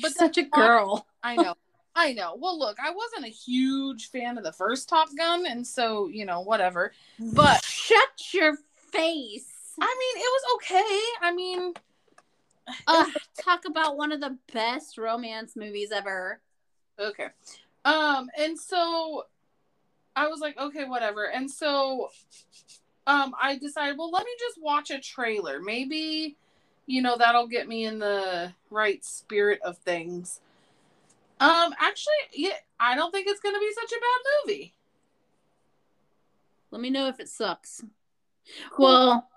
[0.00, 1.06] But such a girl.
[1.22, 1.54] i know
[1.96, 2.36] i know.
[2.38, 6.24] Well look i wasn't a huge fan of the first top gun and so you
[6.26, 8.56] know whatever but shut your
[8.92, 9.46] face.
[9.80, 11.26] i mean it was okay.
[11.28, 11.74] I mean
[12.86, 16.40] Ugh, talk about one of the best romance movies ever.
[16.98, 17.28] okay.
[17.84, 19.24] Um and so
[20.16, 21.24] i was like okay whatever.
[21.30, 22.10] And so
[23.06, 25.60] um i decided well let me just watch a trailer.
[25.60, 26.36] Maybe
[26.86, 30.40] you know that'll get me in the right spirit of things
[31.44, 34.74] um actually yeah i don't think it's gonna be such a bad movie
[36.70, 37.82] Let me know if it sucks.
[38.78, 39.28] Well,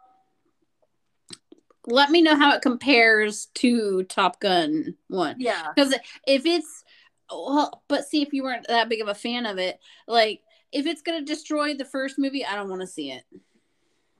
[1.85, 5.35] let me know how it compares to Top Gun 1.
[5.39, 5.93] yeah Because
[6.25, 6.83] if it's,
[7.31, 10.41] well, but see, if you weren't that big of a fan of it, like,
[10.71, 13.23] if it's going to destroy the first movie, I don't want to see it.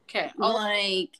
[0.04, 1.18] okay I'll- like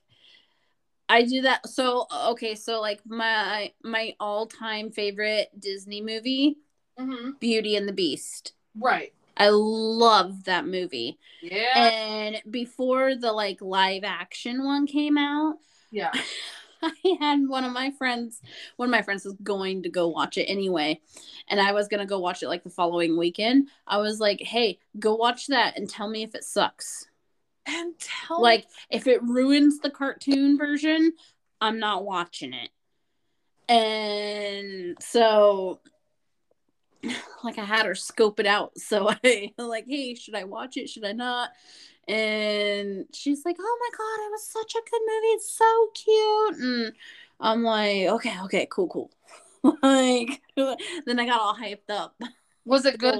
[1.10, 6.58] I do that so okay so like my my all-time favorite Disney movie
[7.00, 7.40] Mhm.
[7.40, 8.54] Beauty and the Beast.
[8.76, 9.14] Right.
[9.38, 11.20] I love that movie.
[11.44, 11.92] Yeah.
[11.92, 15.58] And before the like live action one came out
[15.92, 16.12] yeah.
[16.82, 18.42] I had one of my friends
[18.76, 21.00] one of my friends was going to go watch it anyway
[21.48, 23.70] and I was going to go watch it like the following weekend.
[23.88, 27.07] I was like hey go watch that and tell me if it sucks
[27.68, 31.12] and tell like if it ruins the cartoon version
[31.62, 32.70] i'm not watching it.
[33.70, 35.82] And so
[37.44, 38.78] like i had her scope it out.
[38.78, 40.90] So i like hey should i watch it?
[40.90, 41.50] Should i not?
[42.08, 45.28] And she's like oh my god it was such a good movie.
[45.28, 46.58] It's so cute.
[46.58, 46.94] And
[47.40, 49.12] i'm like okay okay cool cool.
[49.82, 52.16] Like then i got all hyped up
[52.68, 53.20] was it good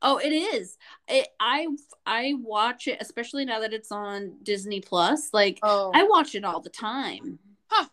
[0.00, 0.78] Oh, it is.
[1.08, 1.68] It, I
[2.06, 5.30] I watch it, especially now that it's on Disney Plus.
[5.32, 7.38] Like oh I watch it all the time.
[7.68, 7.88] Huh.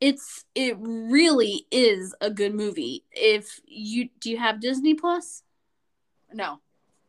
[0.00, 3.04] It's it really is a good movie.
[3.12, 5.42] If you do you have Disney Plus?
[6.32, 6.60] no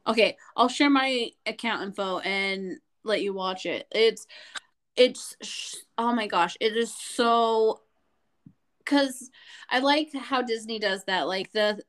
[0.07, 3.87] Okay, I'll share my account info and let you watch it.
[3.91, 4.27] It's
[4.95, 7.81] it's sh- oh my gosh, it is so
[8.85, 9.31] cuz
[9.69, 11.27] I like how Disney does that.
[11.27, 11.81] Like the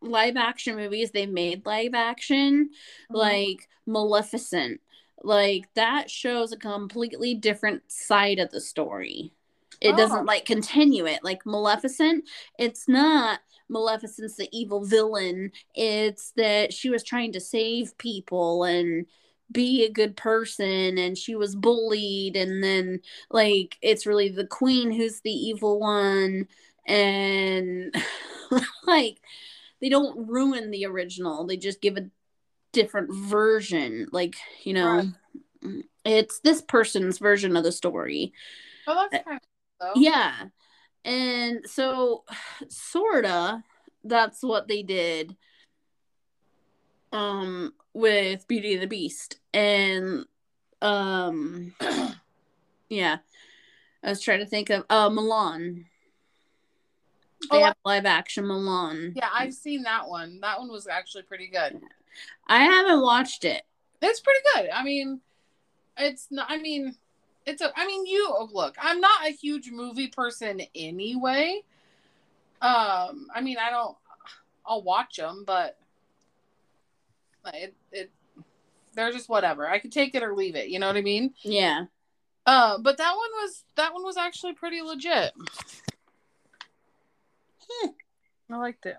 [0.00, 2.70] live action movies they made live action
[3.10, 3.16] Mhm.
[3.16, 4.80] like Maleficent.
[5.22, 9.32] Like that shows a completely different side of the story.
[9.80, 9.96] It Oh.
[9.96, 11.24] doesn't like continue it.
[11.24, 12.24] Like Maleficent,
[12.58, 15.50] it's not Maleficent's the evil villain.
[15.74, 19.06] It's that she was trying to save people and
[19.52, 24.90] be a good person and she was bullied and then like it's really the queen
[24.90, 26.48] who's the evil one
[26.84, 27.94] and
[28.86, 29.20] like
[29.80, 31.46] they don't ruin the original.
[31.46, 32.08] They just give a
[32.72, 34.08] different version.
[34.12, 35.10] Like, you know,
[36.04, 38.32] it's this person's version of the story.
[38.86, 39.42] oh that's kind of
[39.80, 40.34] though Yeah.
[41.04, 42.24] And so
[42.68, 43.62] sorta
[44.04, 45.36] that's what they did
[47.12, 49.40] um with Beauty and the Beast.
[49.52, 50.26] And
[50.82, 51.74] um
[52.88, 53.18] yeah.
[54.04, 55.86] I was trying to think of uh Mulan.
[57.50, 59.12] They Oh, have live action Mulan.
[59.16, 61.80] yeah i've seen that one that one was actually pretty good
[62.48, 63.62] I haven't watched it.
[64.00, 64.70] It's pretty good.
[64.70, 65.20] I mean,
[65.98, 66.46] it's not.
[66.48, 66.94] I mean,
[67.44, 67.70] it's a.
[67.78, 68.74] I mean, you oh, look.
[68.80, 71.60] I'm not a huge movie person anyway.
[72.62, 73.96] Um, I mean, I don't.
[74.64, 75.76] I'll watch them, but
[77.52, 78.10] it it
[78.94, 79.68] they're just whatever.
[79.68, 80.68] I could take it or leave it.
[80.68, 81.34] You know what I mean?
[81.42, 81.84] Yeah.
[82.46, 85.32] Uh, but that one was that one was actually pretty legit.
[87.68, 87.88] Hmm.
[88.52, 88.96] I liked it.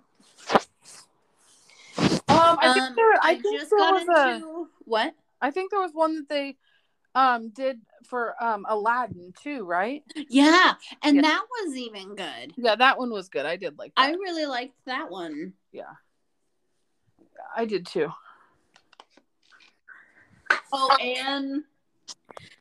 [2.30, 5.14] Um, I think Um, there, I, I, think just there got was a- into what?
[5.42, 6.58] I think there was one that they
[7.16, 10.04] um did for um Aladdin too, right?
[10.30, 11.22] Yeah, and Yeah.
[11.24, 12.54] that was even good.
[12.58, 13.46] Yeah, that one was good.
[13.46, 15.54] I did like I really liked that one.
[15.72, 15.94] yeah.
[17.56, 18.12] I did too.
[20.74, 21.64] Oh, and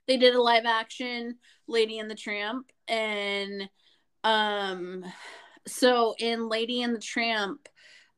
[0.06, 1.36] they did a live action
[1.66, 3.68] Lady and the Tramp, and
[4.24, 5.04] um,
[5.66, 7.68] so in Lady and the Tramp,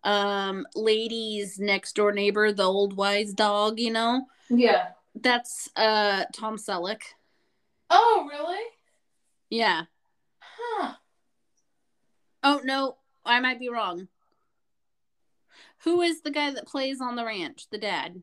[0.05, 4.91] um, Lady's next door neighbor, the old wise dog, you know, Yeah.
[5.15, 7.03] that's uh Tom Selleck.
[7.91, 8.65] Oh, really?
[9.51, 9.85] Yeah.
[10.41, 10.95] Huh.
[12.43, 14.09] Oh no, I might be wrong.
[15.85, 17.67] Who is the guy that plays on the ranch?
[17.71, 18.23] The dad,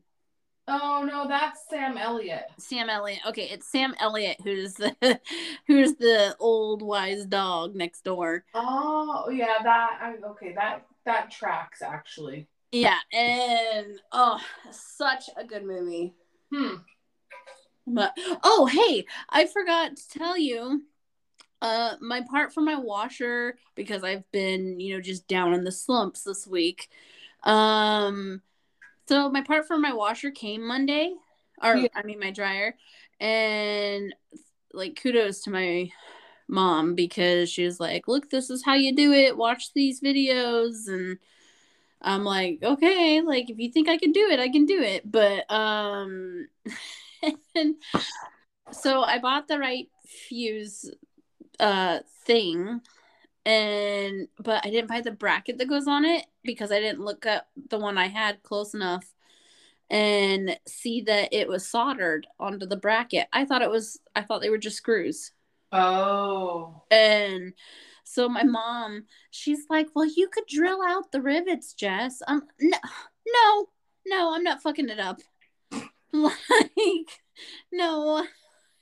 [0.68, 2.44] Oh no, that's Sam Elliott.
[2.58, 3.20] Sam Elliott.
[3.26, 4.96] Okay, it's Sam Elliott who's the
[5.66, 8.44] who's the old wise dog next door.
[8.52, 10.52] Oh yeah, that I, okay.
[10.54, 12.48] That that tracks actually.
[12.72, 14.40] Yeah, and oh,
[14.72, 16.14] such a good movie.
[16.52, 16.76] Hmm.
[17.86, 18.12] But
[18.42, 20.82] oh, hey, I forgot to tell you.
[21.62, 25.72] Uh, my part for my washer because I've been, you know, just down in the
[25.72, 26.90] slumps this week.
[27.44, 28.42] Um,
[29.08, 31.14] so my part for my washer came Monday,
[31.62, 31.88] or Yeah.
[31.94, 32.76] I mean my dryer,
[33.20, 34.14] and
[34.72, 35.90] like kudos to my
[36.48, 39.36] mom because she was like, "Look, this is how you do it.
[39.36, 41.18] Watch these videos." And
[42.02, 45.10] I'm like, "Okay, like if you think I can do it, I can do it."
[45.10, 46.48] But um
[47.54, 47.76] and
[48.72, 50.90] so I bought the right fuse
[51.60, 52.80] uh thing
[53.46, 57.24] and but I didn't buy the bracket that goes on it because I didn't look
[57.24, 59.14] up the one I had close enough
[59.88, 63.28] and see that it was soldered onto the bracket.
[63.32, 65.30] I thought it was I thought they were just screws.
[65.70, 66.82] Oh.
[66.90, 67.52] And
[68.02, 72.78] so my mom, she's like, "Well, you could drill out the rivets, Jess." Um, no,
[73.26, 73.68] no,
[74.06, 75.20] no, I'm not fucking it up.
[76.12, 77.20] Like,
[77.70, 78.24] no,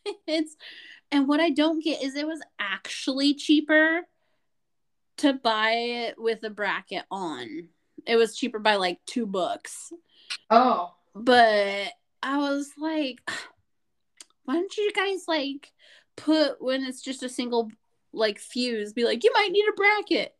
[0.27, 0.57] it's.
[1.11, 4.03] And what I don't get is it was actually cheaper
[5.19, 7.69] to buy it with a bracket on.
[8.07, 9.93] It was cheaper by like two books.
[10.51, 10.95] Oh.
[11.15, 11.93] but
[12.23, 13.21] I was like,
[14.45, 15.73] why don't you guys like
[16.17, 17.71] put when it's just a single
[18.13, 20.33] like fuse be like you might need a bracket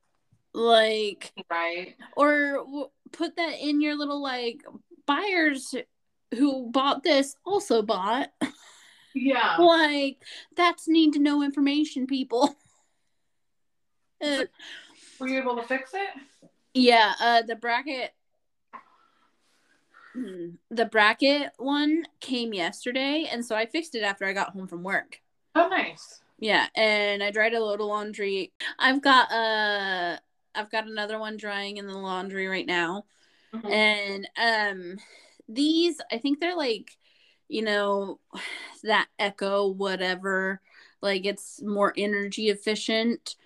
[0.53, 1.97] like Right.
[2.17, 4.63] or w- put that in your little like
[5.07, 5.75] buyers
[6.39, 8.31] who bought this also bought
[9.17, 9.57] Yeah.
[9.59, 10.19] like
[10.57, 12.55] that's need to know information people
[15.21, 16.09] Were you able to fix it?
[16.75, 18.13] yeah uh the bracket
[20.15, 24.67] Hmm, the bracket one came yesterday and so i fixed it after i got home
[24.69, 25.21] from work
[25.57, 26.21] Oh, nice.
[26.41, 28.53] Yeah, and I dried a load of laundry.
[28.79, 30.19] I've got uh
[30.53, 33.05] I've got another one drying in the laundry right now.
[33.55, 33.71] Mhm.
[33.71, 34.99] And um
[35.49, 36.97] these I think they're like,
[37.49, 38.19] you know,
[38.83, 40.61] that echo whatever,
[41.01, 43.37] like it's more energy efficient,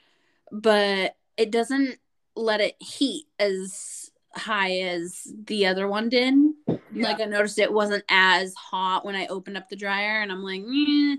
[0.52, 1.98] but it doesn't
[2.34, 6.34] let it heat as high as the other one did.
[6.94, 10.42] Like I noticed it wasn't as hot when I opened up the dryer and I'm
[10.42, 11.16] like, "Eh."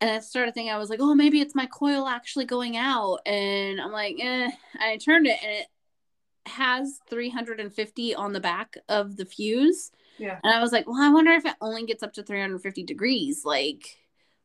[0.00, 3.20] and I started thinking I was like, oh, maybe it's my coil actually going out,
[3.26, 4.50] and I'm like, eh.
[4.78, 5.66] I turned it, and it
[6.46, 10.38] has 350 on the back of the fuse, Yeah.
[10.42, 13.44] and I was like, well, I wonder if it only gets up to 350 degrees,
[13.46, 13.96] like,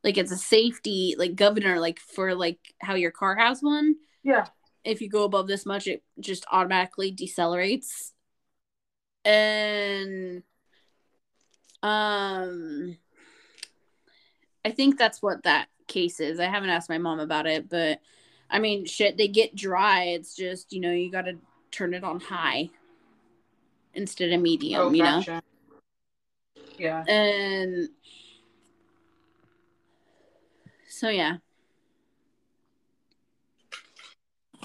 [0.04, 3.95] like it's a safety like governor, like for like how your car has one.
[4.24, 4.47] Yeah.
[4.84, 8.12] If you go above this much, it just automatically decelerates,
[9.26, 10.43] and
[11.84, 12.97] um.
[14.66, 16.39] I think that's what that case is.
[16.39, 18.02] I haven't asked my mom about it, but
[18.50, 20.04] I mean, shit, they get dry.
[20.04, 21.38] It's just, you know, you got to
[21.72, 22.70] turn it on high
[23.93, 25.24] instead of medium, Oh, you know?
[26.78, 27.04] Yeah.
[27.06, 27.89] And
[31.00, 31.38] so, yeah.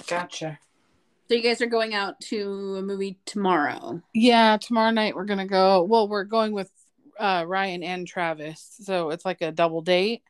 [0.09, 0.59] Gotcha.
[1.29, 4.03] So, you guys are going out to a movie tomorrow.
[4.13, 5.85] Yeah, tomorrow night we're gonna go.
[5.85, 6.73] Well, we're going with
[7.21, 10.25] uh Ryan and Travis, so it's like a double date,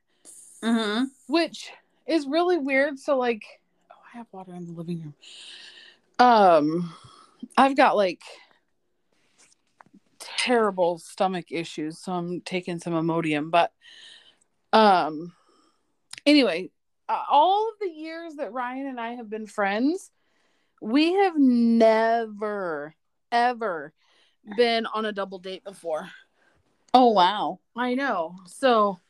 [0.62, 1.04] Mm-hmm.
[1.26, 1.72] which
[2.06, 2.98] is really weird.
[2.98, 3.44] So like,
[3.90, 5.14] oh, I have water in the living room.
[6.18, 6.94] Um,
[7.56, 8.20] I've got like
[10.18, 13.50] terrible stomach issues, so I'm taking some Imodium.
[13.50, 13.72] But
[14.74, 15.32] um,
[16.26, 16.70] anyway,
[17.08, 20.10] uh, all of the years that Ryan and I have been friends,
[20.80, 22.94] we have never
[23.32, 23.92] ever
[24.56, 26.08] been on a double date before.
[26.92, 27.60] Oh, wow.
[27.76, 28.36] I know.
[28.46, 29.00] So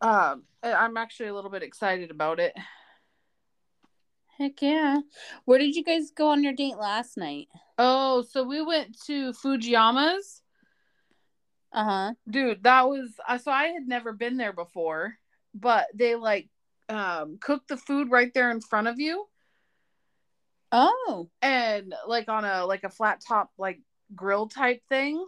[0.00, 2.54] um I'm actually a little bit excited about it.
[4.38, 5.00] Heck yeah.
[5.44, 7.48] Where did you guys go on your date last night?
[7.78, 10.42] Oh, so we went to Fujiyama's.
[11.72, 12.12] Uh huh.
[12.28, 15.18] Dude, that was uh, so I had never been there before,
[15.54, 16.48] but they like
[16.88, 19.26] um cook the food right there in front of you
[20.76, 21.30] Oh.
[21.40, 23.80] and like on a like a flat top like
[24.14, 25.24] grill type thing.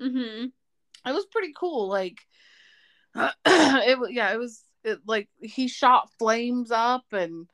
[0.00, 0.44] Mm hmm.
[1.08, 1.88] it was pretty cool.
[1.88, 2.18] Like
[3.14, 7.46] it was yeah, it was it, like he shot flames up and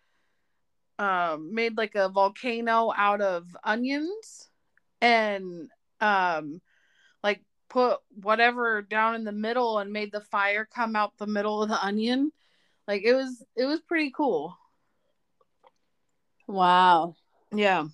[1.01, 4.49] um made like a volcano out of onions
[5.01, 5.69] and
[6.01, 6.61] um
[7.25, 7.43] like
[7.73, 11.71] put whatever down in the middle and made the fire come out the middle of
[11.71, 12.31] the onion.
[12.87, 14.57] Like it was it was pretty cool.
[16.47, 17.15] Wow.
[17.51, 17.87] Yeah.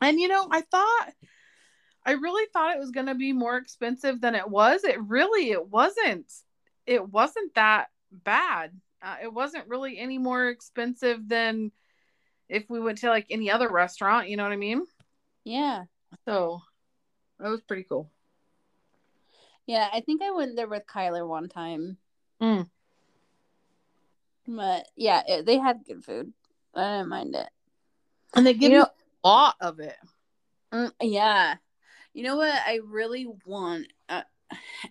[0.00, 1.12] And you know, I thought
[2.06, 4.84] I really thought it was going to be more expensive than it was.
[4.84, 6.32] It really it wasn't.
[6.86, 8.70] It wasn't that bad.
[9.02, 11.72] Uh, it wasn't really any more expensive than
[12.48, 14.84] if we went to like any other restaurant, you know what I mean?
[15.42, 15.84] Yeah.
[16.26, 16.60] So
[17.40, 18.10] that was pretty cool.
[19.66, 21.96] Yeah, I think I went there with Kyler one time.
[22.40, 22.68] Mm.
[24.46, 26.32] But yeah, it, they had good food.
[26.74, 27.48] I didn't mind it.
[28.34, 28.88] And they give You know-
[29.24, 29.96] a lot of it.
[30.72, 31.56] Mm, yeah.
[32.12, 34.22] You know what I really want, uh,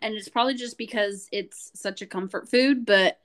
[0.02, 3.20] and it's probably just because it's such a comfort food, but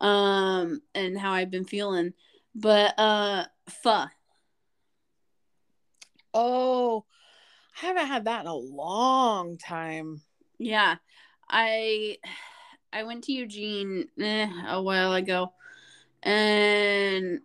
[0.00, 2.14] um, and how I've been feeling,
[2.54, 4.06] but uh, pho.
[6.32, 7.04] Oh,
[7.82, 10.22] I haven't had that in a long time.
[10.64, 10.96] Yeah,
[11.48, 12.16] I
[12.92, 15.52] I went to Eugene eh, a while ago,
[16.22, 17.40] and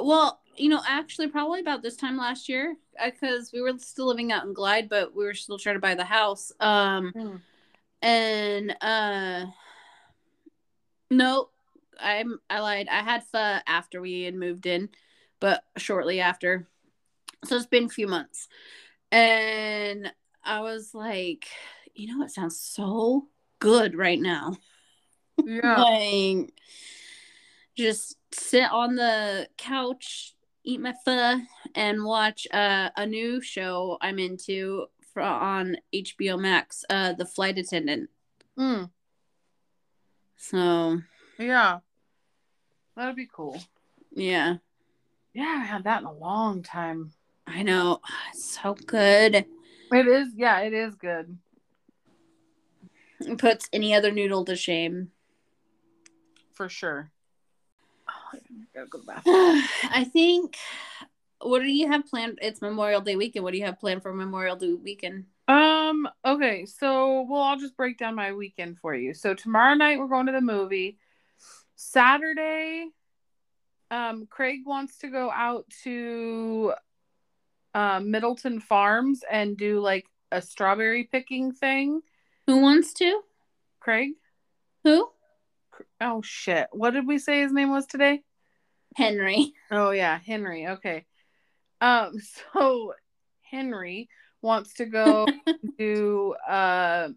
[0.00, 4.32] well, you know, actually, probably about this time last year, because we were still living
[4.32, 6.50] out in Glide, but we were still trying to buy the house.
[6.60, 7.40] Um, Mm.
[8.00, 9.46] and uh,
[11.10, 11.50] no,
[12.00, 12.88] I'm I lied.
[12.88, 14.88] I had pho after we had moved in,
[15.40, 16.68] but shortly after.
[17.44, 18.48] So it's been a few months,
[19.12, 20.12] and
[20.44, 21.46] I was like,
[21.98, 23.26] you know, it sounds so
[23.58, 24.56] good right now.
[25.46, 25.80] Yeah.
[25.80, 26.52] Like,
[27.76, 30.34] just sit on the couch,
[30.64, 31.36] eat my pho,
[31.76, 37.56] and watch uh, a new show I'm into for, on HBO Max, uh, The Flight
[37.56, 38.10] Attendant.
[38.58, 38.90] Mm.
[40.36, 41.02] So,
[41.38, 41.78] Yeah.
[42.96, 43.62] That'd be cool.
[44.10, 44.56] yeah,
[45.32, 47.12] Yeah, I haven't had that in a long time.
[47.46, 48.00] I know.
[48.32, 49.36] It's so good.
[49.92, 51.38] It is, yeah, it is good.
[53.20, 55.10] It puts any other noodle to shame.
[56.54, 57.10] For sure.
[58.08, 58.38] Oh, I
[58.74, 59.62] gotta go to the bathroom.
[59.92, 60.56] I think.
[61.40, 62.40] What do you have planned?
[62.42, 63.44] It's Memorial Day weekend.
[63.44, 65.26] What do you have planned for Memorial Day weekend?
[65.46, 69.14] Um, okay, so well, I'll just break down my weekend for you.
[69.14, 70.98] So tomorrow night we're going to the movie.
[71.76, 72.88] Saturday,
[73.90, 76.74] um, Craig wants to go out to
[77.74, 82.02] um Middleton Farms and do like a strawberry picking thing.
[82.48, 83.20] Who wants to?
[83.78, 84.12] Craig?
[84.82, 85.10] Who?
[86.00, 86.68] Oh shit.
[86.72, 88.22] What did we say his name was today?
[88.96, 89.52] Henry.
[89.70, 90.66] Oh yeah, Henry.
[90.66, 91.04] Okay.
[91.82, 92.14] Um
[92.54, 92.94] so
[93.42, 94.08] Henry
[94.40, 95.26] wants to go
[95.78, 97.10] do uh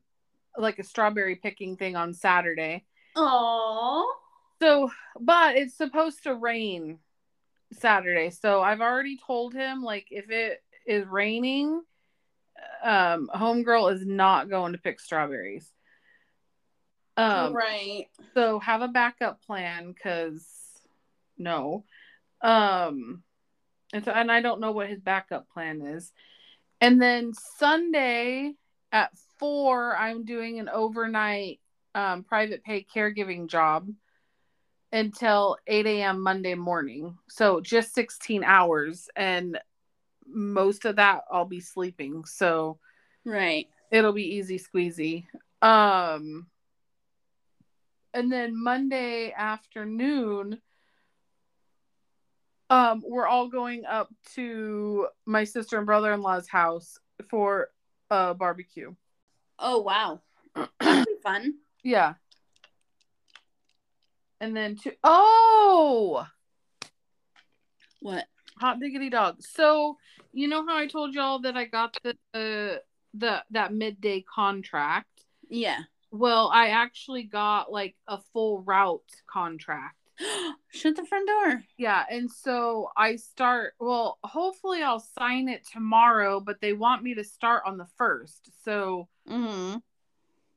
[0.58, 2.84] like a strawberry picking thing on Saturday.
[3.16, 4.14] Oh.
[4.62, 7.00] So, but it's supposed to rain
[7.72, 8.32] Saturday.
[8.32, 11.84] So I've already told him like if it is raining,
[12.84, 15.72] um homegirl is not going to pick strawberries.
[17.18, 18.08] Um right.
[18.34, 20.48] so have a backup plan cuz
[21.38, 21.86] no.
[22.42, 23.24] Um
[23.94, 26.12] and so and I don't know what his backup plan is.
[26.80, 28.54] And then Sunday
[28.92, 31.60] at 4 I'm doing an overnight
[31.94, 33.90] um private pay caregiving job
[34.92, 36.22] until 8 a.m.
[36.22, 37.18] Monday morning.
[37.30, 39.58] So just 16 hours and
[40.34, 42.26] most of that I'll be sleeping.
[42.26, 42.80] So
[43.26, 43.68] Right.
[43.92, 45.26] it'll be easy squeezy.
[45.62, 46.48] Um
[48.14, 50.62] and then Monday afternoon
[52.70, 56.98] um we're all going up to my sister and brother-in-law's house
[57.30, 57.70] for
[58.10, 58.94] a barbecue.
[59.60, 60.22] Oh wow.
[61.24, 61.56] Fun.
[61.84, 62.16] Yeah.
[64.40, 66.26] And then to oh,
[68.00, 68.26] What?
[68.62, 69.42] Hot diggity dog.
[69.42, 69.98] So,
[70.32, 72.78] you know how I told y'all that I got the uh,
[73.14, 75.26] the that midday contract?
[75.50, 75.80] Yeah.
[76.12, 79.98] Well, I actually got like a full route contract.
[80.72, 81.64] Shut the front door.
[81.78, 83.74] Yeah, and so I start.
[83.80, 88.50] Well, hopefully I'll sign it tomorrow, but they want me to start on the first.
[88.64, 89.78] So, Mm-hmm.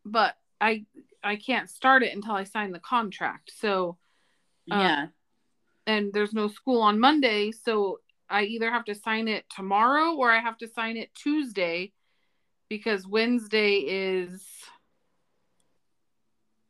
[0.05, 0.85] but I
[1.23, 3.53] I can't start it until I sign the contract.
[3.59, 3.97] So,
[4.71, 5.07] Uh, yeah.
[5.86, 10.31] And there's no school on Monday, so I either have to sign it tomorrow or
[10.31, 11.93] I have to sign it Tuesday
[12.69, 14.44] because Wednesday is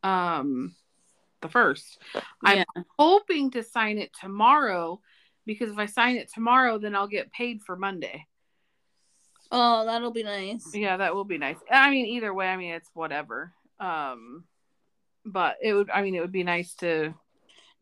[0.03, 0.75] um
[1.41, 1.99] the first.
[2.43, 2.65] I'm
[2.99, 5.01] hoping to sign it tomorrow
[5.47, 8.27] because if I sign it tomorrow then I'll get paid for Monday.
[9.51, 10.69] Oh, that'll be nice.
[10.75, 11.57] Yeah, that will be nice.
[11.71, 13.53] I mean, either way, I mean, it's whatever.
[13.79, 14.45] Um,
[15.25, 15.91] but it would.
[15.91, 17.15] I mean, it would be nice to.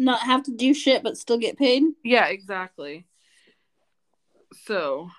[0.02, 1.84] Not have to do shit, but still get paid.
[2.02, 3.06] Yeah, exactly.
[4.66, 5.10] So,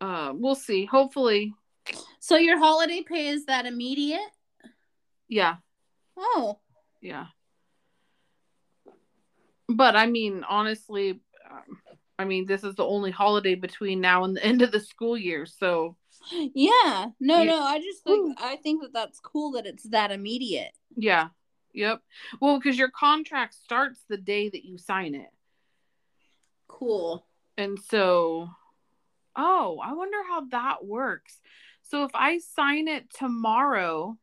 [0.00, 0.84] um, we'll see.
[0.84, 1.54] Hopefully,
[2.20, 4.20] So your holiday pay is that immediate?
[5.28, 5.56] yeah,
[6.18, 6.58] Oh,
[7.00, 7.26] yeah.
[9.68, 11.20] But I mean, honestly,
[11.50, 11.80] um,
[12.18, 15.16] I mean, this is the only holiday between now and the end of the school
[15.16, 15.46] year.
[15.46, 15.96] So,
[16.30, 17.06] yeah.
[17.20, 17.50] No, Yeah.
[17.52, 17.62] no.
[17.62, 20.72] I just think I think that that's cool that it's that immediate.
[20.96, 21.28] yeah,
[21.72, 22.02] yep.
[22.40, 25.30] Well, because your contract starts the day that you sign it.
[26.68, 27.26] Cool.
[27.56, 28.48] And so,
[29.36, 31.40] oh, I wonder how that works.
[31.82, 34.16] So if I sign it tomorrow,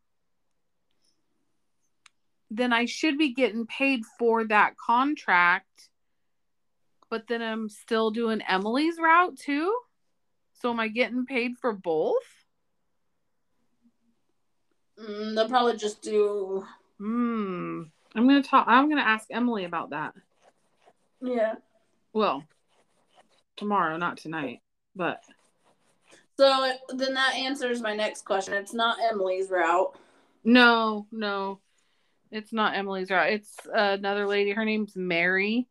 [2.50, 5.90] then I should be getting paid for that contract.
[7.10, 9.74] But then I'm still doing Emily's route too.
[10.62, 12.16] So am I getting paid for both?
[15.00, 16.66] Mm, they'll probably just do.
[16.98, 17.84] Hmm.
[18.16, 18.66] I'm gonna talk.
[18.68, 20.14] I'm gonna ask Emily about that.
[21.22, 21.56] Yeah.
[22.14, 22.44] Well,
[23.56, 24.62] tomorrow, not tonight.
[24.96, 25.24] But
[26.38, 28.56] So then that answers my next question.
[28.56, 29.96] It's not Emily's route.
[30.44, 31.60] No, no,
[32.32, 33.34] it's not Emily's route.
[33.34, 34.52] It's another lady.
[34.52, 35.68] Her name's Mary.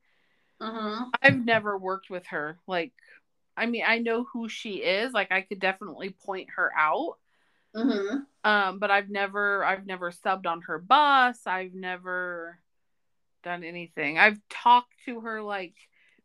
[0.61, 1.05] Uh huh.
[1.21, 2.59] I've never worked with her.
[2.67, 2.93] Like,
[3.57, 5.13] I mean, I know who she is.
[5.13, 7.17] Like, I could definitely point her out.
[7.77, 8.19] Mm-hmm.
[8.45, 11.39] Um, but I've never, I've never subbed on her bus.
[11.47, 12.59] I've never
[13.43, 14.19] done anything.
[14.19, 15.75] I've talked to her like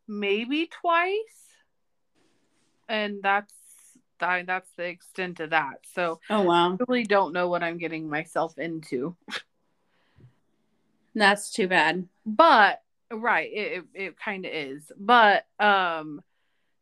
[0.07, 1.48] maybe twice,
[2.88, 3.53] and that's
[4.19, 5.80] that, that's the extent of that.
[5.95, 9.15] So Oh wow, I really don't know what I'm getting myself into.
[11.15, 12.07] that's too bad.
[12.26, 16.22] but right it, it, it kind of is but um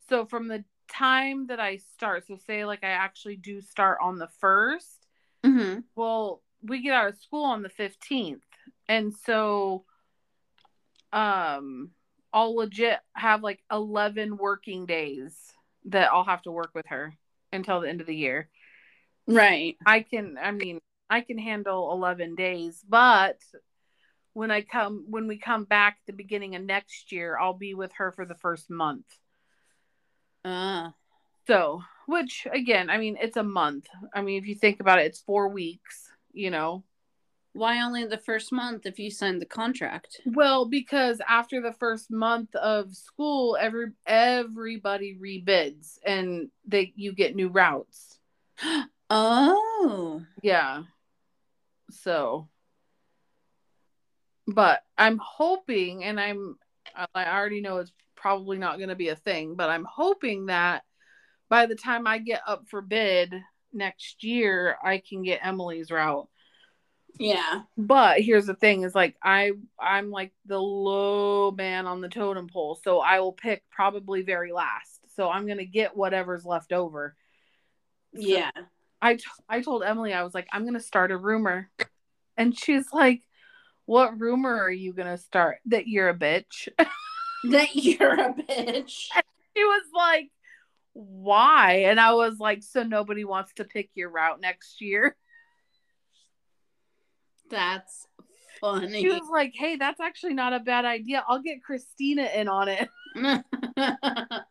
[0.09, 4.17] so from the time that i start so say like i actually do start on
[4.17, 5.05] the first
[5.45, 5.79] Mm-hmm.
[5.95, 8.41] well we get out of school on the 15th
[8.89, 9.85] and so
[11.13, 11.91] um
[12.33, 15.35] i'll legit have like 11 working days
[15.85, 17.13] that i'll have to work with her
[17.53, 18.49] until the end of the year
[19.27, 19.77] Right.
[19.85, 20.79] I can I mean
[21.09, 23.37] I can handle 11 days but
[24.33, 27.91] when I come when we come back the beginning of next year I'll be with
[27.97, 29.05] her for the first month.
[30.45, 30.89] Uh.
[31.47, 33.87] So, which again, I mean it's a month.
[34.13, 36.83] I mean if you think about it it's 4 weeks, you know.
[37.53, 40.21] Why only the first month if you signed the contract?
[40.25, 47.35] Well, because after the first month of school every everybody rebids and they you get
[47.35, 48.19] new routes.
[49.11, 50.21] Oh.
[50.43, 50.83] Yeah.
[51.89, 52.47] So,
[54.45, 56.57] but I'm hoping, and I'm,
[57.15, 60.83] I already know it's probably not going to be a thing, but I'm hoping that
[61.49, 63.33] by the time I get up for bid
[63.73, 66.27] next year, I can get Emily's route.
[67.17, 67.61] Yeah.
[67.75, 72.47] But here's the thing: is like I, I'm like the low man on the totem
[72.47, 74.99] pole, so I will pick probably very last.
[75.15, 77.15] So I'm gonna get whatever's left over.
[78.15, 78.51] So- Yeah.
[79.01, 81.69] I t- I told Emily I was like I'm gonna start a rumor,
[82.37, 83.21] and she's like,
[83.85, 85.57] "What rumor are you gonna start?
[85.65, 86.67] That you're a bitch?"
[87.45, 89.07] That you're a bitch.
[89.55, 90.29] she was like,
[90.93, 95.15] "Why?" And I was like, "So nobody wants to pick your route next year."
[97.49, 98.05] That's
[98.61, 99.01] funny.
[99.01, 101.23] She was like, "Hey, that's actually not a bad idea.
[101.27, 102.89] I'll get Christina in on it."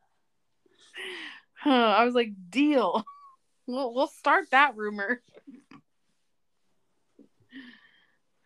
[1.60, 3.04] Huh, I was like, "Deal."
[3.66, 5.20] We'll we'll start that rumor.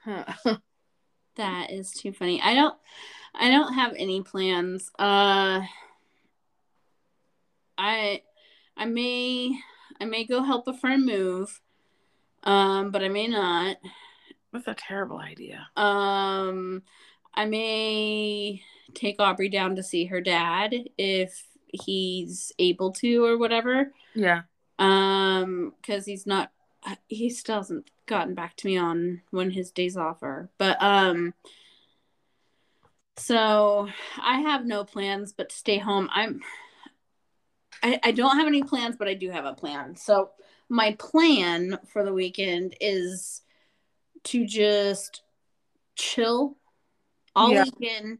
[0.03, 0.25] Huh.
[1.37, 2.41] that is too funny.
[2.43, 2.75] I don't
[3.35, 4.91] I don't have any plans.
[4.99, 5.63] Uh
[7.79, 8.23] I
[8.77, 9.59] I may
[10.01, 11.61] I may go help a friend move.
[12.45, 13.77] Um, but I may not.
[14.53, 15.69] That's a terrible idea.
[15.77, 16.83] Um
[17.35, 18.63] I may
[18.95, 23.93] take Aubrey down to see her dad if he's able to or whatever.
[24.15, 24.43] Yeah.
[24.79, 26.51] Um, because he's not,
[27.09, 30.51] he still hasn't gotten back to me on when his days off are.
[30.59, 31.35] But um,
[33.17, 33.89] so
[34.21, 36.09] I have no plans but to stay home.
[36.13, 36.41] I'm,
[37.83, 39.97] I, I don't have any plans, but I do have a plan.
[39.97, 40.31] So
[40.69, 43.43] my plan for the weekend is
[44.25, 45.23] to just
[45.97, 46.57] chill
[47.35, 47.65] all Yeah.
[47.65, 48.19] weekend.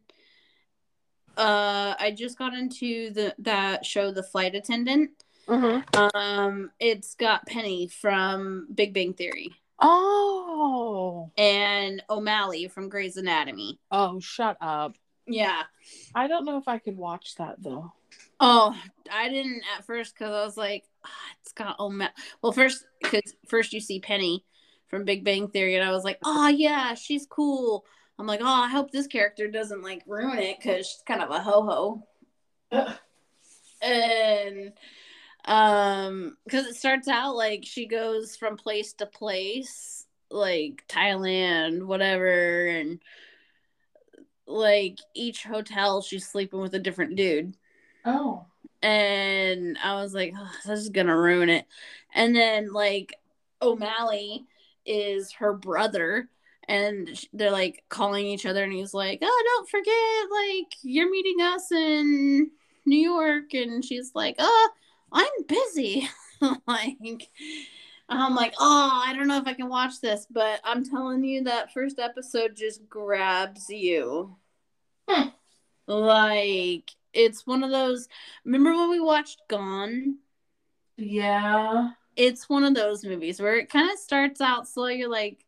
[1.37, 5.11] Uh, I just got into the that show, The Flight Attendant.
[5.49, 6.17] Mm-hmm.
[6.17, 11.31] Um, it's got Penny from Big Bang Theory Oh.
[11.37, 13.81] and O'Malley from Grey's Anatomy.
[13.91, 14.95] Oh, shut up.
[15.27, 15.63] Yeah.
[16.15, 17.93] I don't know if I could watch that though.
[18.41, 18.77] Oh,
[19.11, 21.11] I didn't at first because I was like, ah,
[21.41, 22.13] it's got O'Malley.
[22.43, 24.45] Well, first because first you see Penny
[24.89, 27.85] from Big Bang Theory, and I was like, oh yeah, she's cool.
[28.19, 31.31] I'm like, oh, I hope this character doesn't like ruin it because she's kind of
[31.31, 32.03] a ho
[32.71, 32.87] ho.
[33.83, 34.73] and
[35.45, 42.67] um, because it starts out like she goes from place to place, like Thailand, whatever,
[42.67, 43.01] and
[44.47, 47.57] like each hotel she's sleeping with a different dude.
[48.05, 48.47] Oh.
[48.83, 51.67] And I was like, oh, this is gonna ruin it.
[52.15, 53.15] And then like
[53.61, 54.45] O'Malley
[54.85, 56.29] is her brother
[56.69, 61.41] and they're like calling each other and he's like oh don't forget like you're meeting
[61.41, 62.51] us in
[62.87, 64.69] new york and she's like oh
[65.13, 66.09] i'm busy
[66.67, 67.31] like
[68.09, 71.45] i'm like oh i don't know if i can watch this but i'm telling you
[71.45, 74.37] that first episode just grabs you
[75.09, 75.29] Hmm.
[75.87, 78.09] like it's one of those
[78.45, 80.19] remember when we watched gone
[80.97, 81.91] Yeah.
[82.17, 84.87] it's one of those movies where it kind of starts out slow.
[84.89, 85.45] You're like,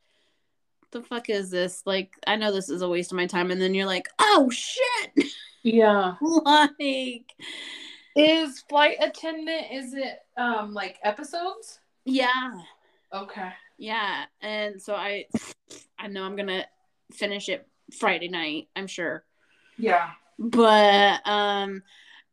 [0.92, 1.82] the fuck is this?
[1.86, 3.50] Like, I know this is a waste of my time.
[3.50, 5.26] And then you're like, oh shit.
[5.62, 6.14] Yeah.
[6.20, 7.34] like,
[8.16, 9.66] Is flight attendant?
[9.72, 11.80] Is it um like episodes?
[12.04, 12.52] yeah.
[13.12, 13.50] Okay.
[13.78, 14.24] Yeah.
[14.40, 15.26] And so I
[15.98, 16.64] I know I'm gonna
[17.12, 17.66] finish it
[17.98, 19.24] Friday night, I'm sure.
[19.78, 20.10] Yeah.
[20.38, 21.82] But um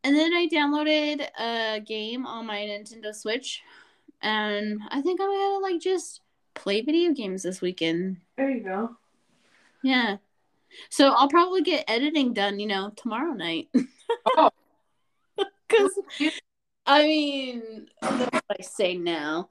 [0.03, 3.61] and then I downloaded a game on my Nintendo Switch
[4.21, 6.21] and I think I'm gonna like just
[6.53, 8.17] play video games this weekend.
[8.37, 8.95] There you go.
[9.83, 10.17] Yeah.
[10.89, 13.69] So I'll probably get editing done, you know, tomorrow night.
[14.37, 14.50] Oh.
[15.71, 16.31] Because,
[16.85, 19.49] I mean, that's what I say now.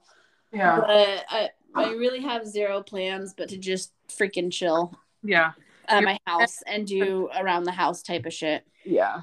[0.53, 0.79] Yeah.
[0.79, 4.93] But I, I really have zero plans but to just freaking chill
[5.23, 5.53] Yeah.
[5.87, 8.65] at my house and do around the house type of shit.
[8.83, 9.21] Yeah.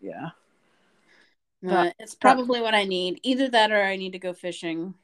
[0.00, 0.30] Yeah.
[1.62, 3.20] But it's probably what I need.
[3.22, 4.94] Either that or I need to go fishing.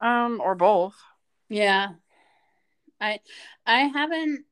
[0.00, 0.94] Um, or both.
[1.48, 1.90] Yeah.
[3.00, 3.20] I
[3.66, 4.44] I haven't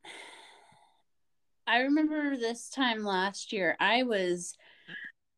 [1.67, 4.57] I remember this time last year I was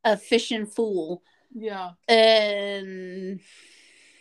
[0.06, 1.22] a fishing fool
[1.52, 1.90] Yeah.
[2.08, 3.40] and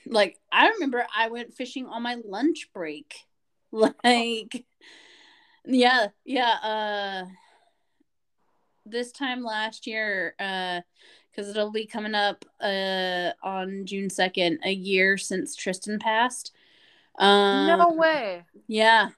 [0.08, 3.16] like I remember I went fishing on my lunch break.
[4.04, 4.66] Like
[5.66, 7.26] yeah, yeah, uh
[8.86, 10.82] this time last year uh
[11.36, 16.52] cuz it'll be coming up uh on June 2nd a year since Tristan passed.
[17.20, 18.44] Um no way.
[18.68, 19.10] Yeah.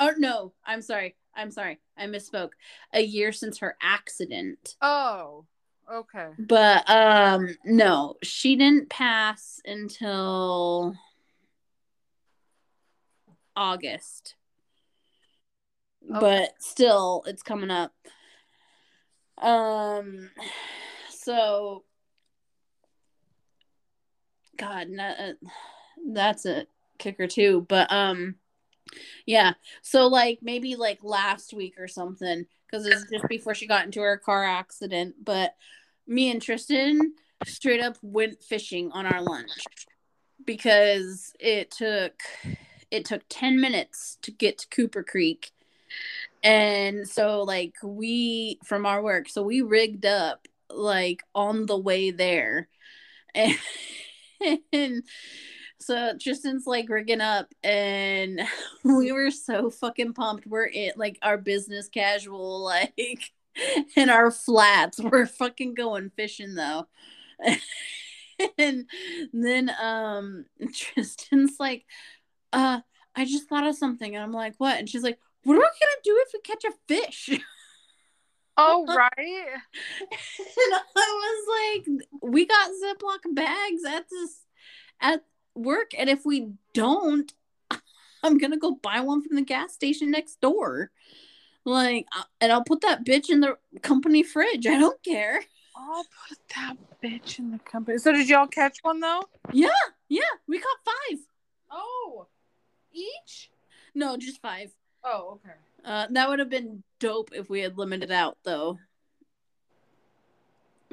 [0.00, 1.14] Oh no, I'm sorry.
[1.36, 1.80] I'm sorry.
[1.96, 2.50] I misspoke.
[2.92, 4.76] A year since her accident.
[4.80, 5.46] Oh.
[5.92, 6.28] Okay.
[6.38, 10.94] But um no, she didn't pass until
[13.56, 14.34] August.
[16.10, 16.18] Okay.
[16.20, 17.92] But still it's coming up.
[19.38, 20.30] Um
[21.10, 21.84] so
[24.56, 25.32] God, na-
[26.12, 26.66] that's a
[26.98, 27.66] kicker too.
[27.68, 28.36] But um
[29.26, 29.54] yeah.
[29.82, 34.00] So like maybe like last week or something because it's just before she got into
[34.00, 35.14] her car accident.
[35.22, 35.54] But
[36.06, 37.14] me and Tristan
[37.44, 39.50] straight up went fishing on our lunch
[40.44, 42.14] because it took
[42.90, 45.52] it took 10 minutes to get to Cooper Creek.
[46.42, 52.10] And so like we from our work, so we rigged up like on the way
[52.10, 52.68] there.
[54.40, 55.02] And, and
[55.84, 58.40] so Tristan's like rigging up and
[58.84, 60.46] we were so fucking pumped.
[60.46, 63.32] We're in like our business casual, like
[63.96, 65.00] in our flats.
[65.00, 66.86] We're fucking going fishing though.
[68.58, 68.86] and
[69.32, 71.84] then um Tristan's like,
[72.52, 72.80] uh,
[73.14, 74.14] I just thought of something.
[74.14, 74.78] And I'm like, what?
[74.78, 77.30] And she's like, what are we gonna do if we catch a fish?
[78.56, 79.10] Oh right.
[79.18, 84.44] and I was like, we got Ziploc bags at this
[85.00, 85.24] at
[85.54, 87.32] work, and if we don't,
[88.22, 90.90] I'm gonna go buy one from the gas station next door.
[91.64, 94.66] Like, uh, and I'll put that bitch in the company fridge.
[94.66, 95.40] I don't care.
[95.76, 97.98] I'll put that bitch in the company.
[97.98, 99.22] So did y'all catch one though?
[99.52, 99.68] Yeah,
[100.08, 101.18] yeah, we caught five.
[101.70, 102.26] Oh.
[102.92, 103.50] Each?
[103.94, 104.70] No, just five.
[105.02, 105.56] Oh, okay.
[105.84, 108.78] Uh, that would have been dope if we had limited out though.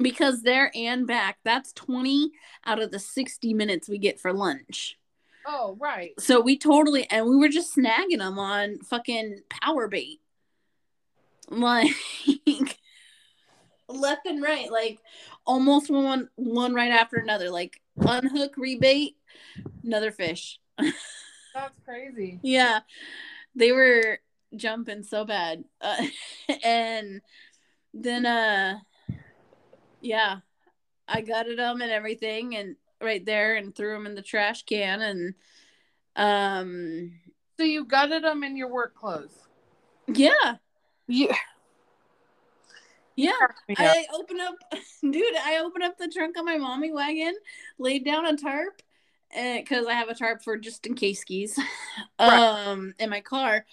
[0.02, 2.30] Because there and back, that's 20
[2.66, 4.98] out of the 60 minutes we get for lunch.
[5.46, 6.12] Oh, right.
[6.20, 10.20] So we totally, and we were just snagging them on fucking power bait.
[11.48, 11.90] Like,
[13.88, 14.98] left and right, like
[15.46, 17.50] almost one, one right after another.
[17.50, 19.14] Like, unhook, rebait,
[19.82, 20.60] another fish.
[20.78, 22.38] That's crazy.
[22.42, 22.80] Yeah,
[23.54, 24.20] they were
[24.56, 26.06] jumping so bad, uh,
[26.64, 27.20] and
[27.92, 28.78] then uh,
[30.02, 30.38] yeah,
[31.08, 35.00] I gutted them and everything, and right there, and threw them in the trash can,
[35.00, 35.34] and
[36.16, 37.12] um,
[37.56, 39.38] So you gutted them in your work clothes.
[40.06, 40.56] yeah,
[41.06, 41.34] Yeah.
[43.16, 43.32] yeah.
[43.76, 44.54] I open up,
[45.02, 45.36] dude.
[45.44, 47.34] I open up the trunk of my mommy wagon,
[47.78, 48.82] laid down a tarp,
[49.30, 51.58] because I have a tarp for just in case skis,
[52.20, 52.38] Right.
[52.40, 53.64] um, in my car.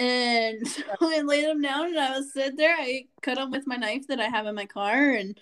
[0.00, 2.74] And so I laid them down, and I was sitting there.
[2.76, 5.38] I cut them with my knife that I have in my car, and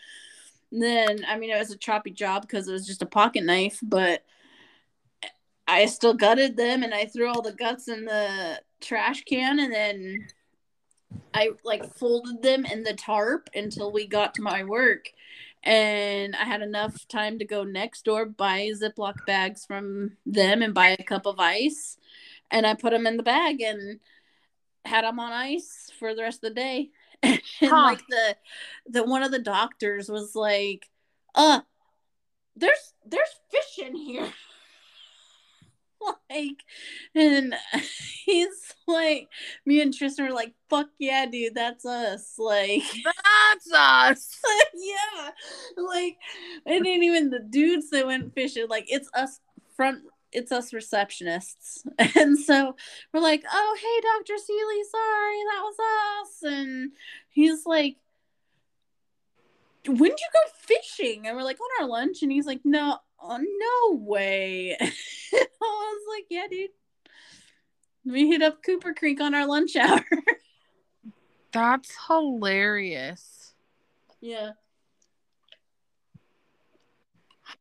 [0.72, 3.78] then I mean it was a choppy job because it was just a pocket knife,
[3.82, 4.24] but
[5.66, 9.72] I still gutted them, and I threw all the guts in the trash can, and
[9.72, 10.26] then
[11.32, 15.10] I like folded them in the tarp until we got to my work.
[15.62, 20.74] And I had enough time to go next door, buy Ziploc bags from them, and
[20.74, 21.97] buy a cup of ice.
[22.51, 24.01] And I put them in the bag and
[24.85, 26.91] had him on ice for the rest of the day.
[27.23, 27.83] and Huh.
[27.83, 28.37] like the
[28.87, 30.87] the one of the doctors was like,
[31.35, 31.61] "Uh,
[32.57, 34.33] there's there's fish in here."
[36.31, 36.63] like
[37.15, 37.55] and
[38.25, 39.29] he's like
[39.67, 42.35] me and Tristan were like, fuck yeah, dude, that's us.
[42.39, 44.41] Like That's us.
[44.75, 45.31] yeah.
[45.77, 46.17] Like
[46.67, 49.41] it ain't even the dudes that went fishing, like it's us
[49.77, 50.03] front
[50.33, 51.87] it's us receptionists.
[52.17, 52.77] And so
[53.13, 54.39] we're like, oh hey Dr.
[54.39, 56.53] Seeley, sorry, that was us.
[56.53, 56.93] And
[57.29, 57.97] he's like,
[59.87, 61.27] when did you go fishing?
[61.27, 62.23] And we're like, on our lunch.
[62.23, 64.77] And he's like, no, oh, no way.
[64.81, 66.71] I was like, yeah, dude.
[68.05, 70.05] We hit up Cooper Creek on our lunch hour.
[71.53, 73.55] That's hilarious.
[74.21, 74.53] yeah.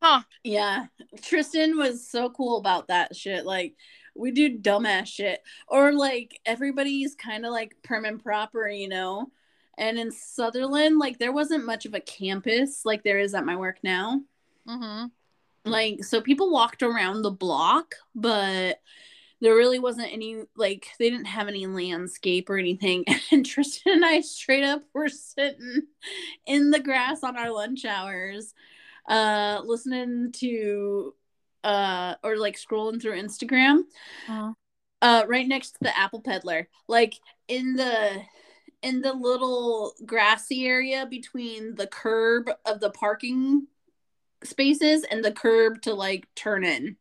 [0.02, 0.22] Huh.
[0.44, 0.86] Yeah.
[1.22, 3.44] Tristan was so cool about that shit.
[3.44, 3.74] Like,
[4.14, 5.40] we do dumbass shit.
[5.68, 9.30] Or, like, everybody's kind of like prim and proper, you know?
[9.76, 13.56] And in Sutherlin, like, there wasn't much of a campus like there is at my
[13.56, 14.22] work now.
[14.68, 15.06] Mm-hmm.
[15.64, 18.80] like so people walked around the block but
[19.40, 24.04] there really wasn't any like they didn't have any landscape or anything and tristan and
[24.04, 25.82] i straight up were sitting
[26.46, 28.54] in the grass on our lunch hours
[29.08, 31.14] uh listening to
[31.64, 33.82] uh or like scrolling through instagram
[34.28, 34.52] Uh,
[35.02, 37.14] uh right next to the apple peddler like
[37.48, 38.22] in the
[38.82, 43.66] in the little grassy area between the curb of the parking
[44.44, 46.96] spaces and the curb to like turn in.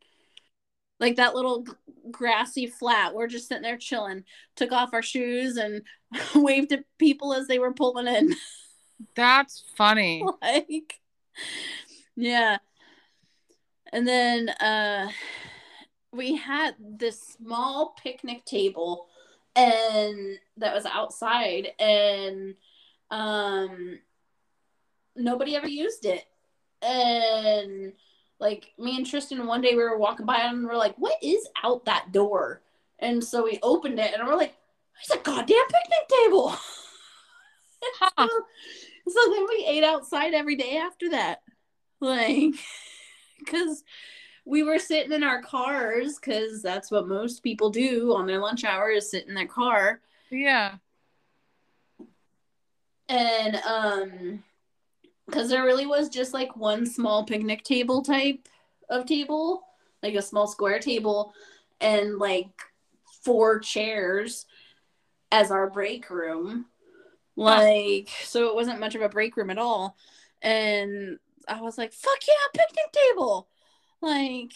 [0.99, 1.65] Like that little
[2.09, 4.23] grassy flat we're just sitting there chilling.
[4.55, 5.83] Took off our shoes and
[6.35, 8.35] waved at people as they were pulling in.
[9.15, 10.25] That's funny.
[10.41, 10.99] like
[12.17, 12.57] yeah.
[13.93, 15.09] And then uh
[16.11, 19.07] we had this small picnic table
[19.55, 22.55] and that was outside and
[23.11, 23.99] um
[25.15, 26.25] nobody ever used it.
[26.81, 27.93] And
[28.39, 31.47] like me and Tristan one day we were walking by and we're like what is
[31.63, 32.61] out that door?
[32.99, 34.55] And so we opened it and we're like
[35.01, 36.55] it's a goddamn picnic table.
[37.99, 38.27] Huh.
[39.07, 41.41] so then we ate outside every day after that
[42.01, 42.53] like
[43.39, 43.83] because
[44.45, 48.63] we were sitting in our cars because that's what most people do on their lunch
[48.63, 50.01] hour is sit in their car.
[50.29, 50.75] Yeah.
[53.09, 54.43] and um
[55.25, 58.47] because there really was just like one small picnic table type
[58.89, 59.63] of table
[60.03, 61.33] like a small square table
[61.81, 62.49] and like
[63.23, 64.45] four chairs
[65.31, 66.65] as our break room.
[67.35, 69.95] Like so it wasn't much of a break room at all.
[70.41, 73.47] And i was like fuck yeah picnic table
[74.01, 74.53] like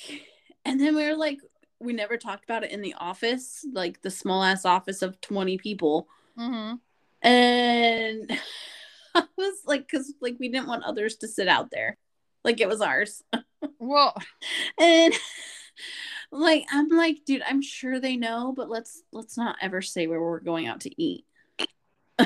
[0.65, 1.39] and then we were like
[1.79, 5.57] we never talked about it in the office like the small ass office of 20
[5.57, 6.07] people
[6.39, 6.75] Mm-hmm.
[7.27, 8.39] and
[9.15, 11.97] I was like, because like we didn't want others to sit out there,
[12.45, 13.21] like it was ours.
[13.77, 14.15] Well,
[14.79, 15.13] And
[16.31, 20.21] like I'm like, dude, I'm sure they know, but let's let's not ever say where
[20.21, 21.25] we're going out to eat.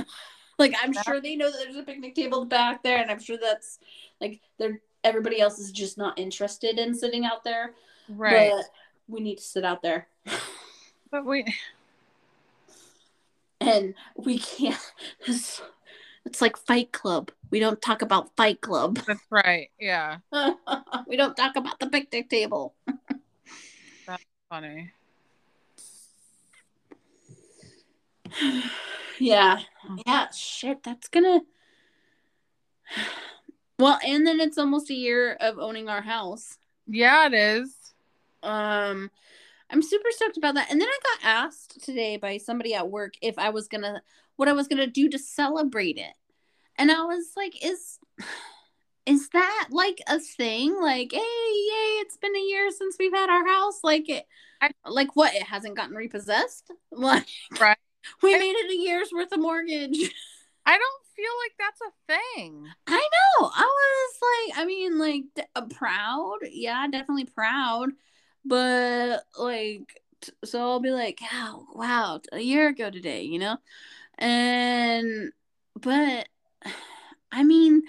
[0.57, 3.37] like I'm sure they know that there's a picnic table back there, and I'm sure
[3.41, 3.79] that's
[4.21, 7.73] like they're everybody else is just not interested in sitting out there.
[8.09, 8.51] right.
[8.55, 8.65] But
[9.07, 10.07] we need to sit out there.
[11.11, 11.45] But we
[13.61, 14.77] and we can't
[15.25, 15.61] it's,
[16.25, 19.69] it's like fight club we don't talk about fight club that's right.
[19.79, 20.17] Yeah.
[21.07, 22.73] we don't talk about the picnic table
[24.05, 24.91] that's Funny.
[29.19, 29.59] Yeah
[30.05, 31.39] yeah shit that's gonna
[33.79, 37.73] well and then it's almost a year of owning our house Yeah, it is.
[38.43, 39.09] um
[39.69, 43.13] i'm super stoked about that and then i got asked today by somebody at work
[43.21, 44.01] if i was gonna
[44.35, 46.13] what i was gonna do to celebrate it
[46.77, 47.99] and i was like is
[49.07, 50.75] is that like a thing?
[50.81, 53.81] Like, hey, yay, it's been a year since we've had our house.
[53.83, 54.25] Like it
[54.59, 55.35] I- like what?
[55.35, 56.71] It hasn't gotten repossessed?
[56.91, 57.27] Like
[57.59, 57.77] Right.
[58.21, 60.11] We I- made it a year's worth of mortgage.
[60.65, 62.67] I don't feel like that's a thing.
[62.87, 63.09] I
[63.39, 63.49] know.
[63.53, 66.37] I was like, I mean, like d- uh, proud.
[66.51, 67.89] Yeah, definitely proud.
[68.43, 73.57] But like, t- so I'll be like, oh, wow, a year ago today, you know?
[74.17, 75.31] And,
[75.79, 76.27] but
[77.31, 77.83] I mean,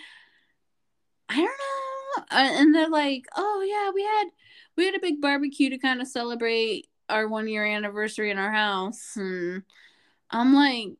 [1.29, 2.23] I don't know.
[2.31, 4.25] Uh, And they're like, oh, yeah, we had,
[4.77, 8.53] we had a big barbecue to kind of celebrate our one year anniversary in our
[8.53, 9.17] house.
[9.17, 9.63] And
[10.31, 10.93] I'm like,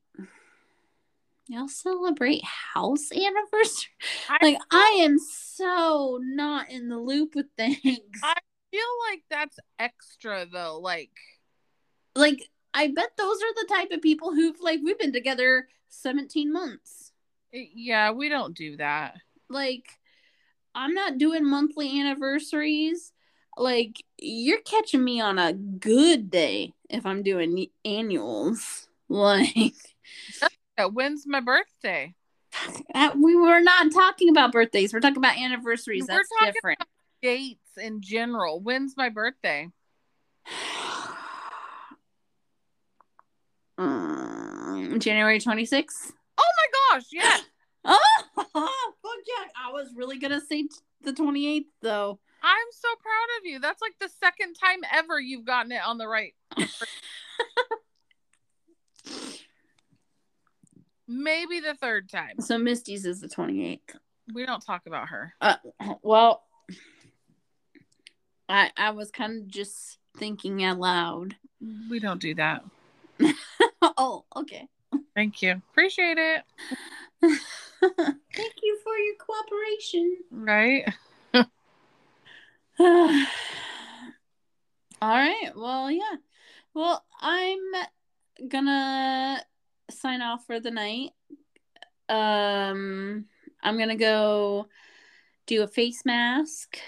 [1.49, 3.91] y'all celebrate house anniversary?
[4.29, 7.81] I like I am so not in the loop with things.
[8.23, 8.35] I-
[8.73, 8.81] feel
[9.11, 10.79] like that's extra though.
[10.83, 11.13] Like,
[12.15, 12.43] like
[12.75, 17.13] I bet those are the type of people who've like we've been together 17 months.
[17.53, 19.17] yeah, we don't do that.
[19.49, 19.87] Like
[20.75, 23.13] I'm not doing monthly anniversaries.
[23.57, 28.86] Like you're catching me on a good day if I'm doing annuals.
[29.09, 29.73] Like
[30.93, 32.15] when's my birthday?
[33.17, 34.93] we were not talking about birthdays.
[34.93, 36.07] We're talking about anniversaries.
[36.09, 36.81] We're That's different.
[37.23, 38.61] Dates in general.
[38.61, 39.69] When's my birthday?
[43.79, 46.13] Um, January 26th.
[46.39, 47.37] Oh my gosh, yeah.
[48.59, 49.45] Oh, fuck yeah.
[49.65, 50.67] I was really going to say
[51.03, 52.19] the 28th, though.
[52.43, 53.61] I'm so proud of you.
[53.61, 56.35] That's like the second time ever you've gotten it on the right.
[61.09, 62.41] Maybe the third time.
[62.41, 63.97] So Misty's is the 28th.
[64.35, 65.35] We don't talk about her.
[65.41, 65.57] Uh,
[66.03, 66.43] well,
[68.49, 71.37] I I was kind of just thinking out loud.
[71.89, 72.65] We don't do that.
[73.83, 74.69] oh, okay.
[75.15, 75.63] Thank you.
[75.71, 76.43] Appreciate it.
[77.21, 80.17] Thank you for your cooperation.
[80.31, 80.93] Right?
[85.03, 85.53] All right.
[85.55, 86.17] Well, yeah.
[86.75, 87.59] Well, I'm
[88.49, 89.43] gonna
[89.91, 91.11] sign off for the night.
[92.09, 93.27] Um,
[93.63, 94.69] I'm gonna go
[95.47, 96.79] do a face mask,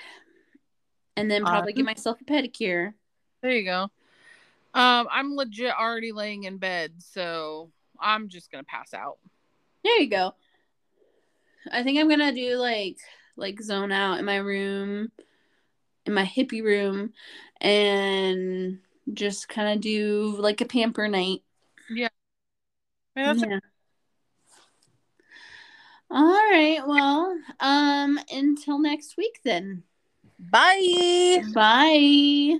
[1.17, 2.95] and then probably give myself a pedicure.
[3.43, 3.91] There you go.
[4.75, 9.19] Um, I'm legit already laying in bed, so I'm just gonna pass out.
[9.83, 10.35] There you go.
[11.71, 12.99] I think I'm gonna do like
[13.37, 15.11] like zone out in my room,
[16.07, 17.13] in my hippie room,
[17.61, 18.79] and
[19.15, 21.43] just kind of do like a pamper night.
[23.19, 23.59] I mean, that's Yeah.
[26.11, 26.81] All right.
[26.87, 29.83] Well, um, until next week then.
[30.39, 31.43] Bye.
[31.53, 32.59] Bye.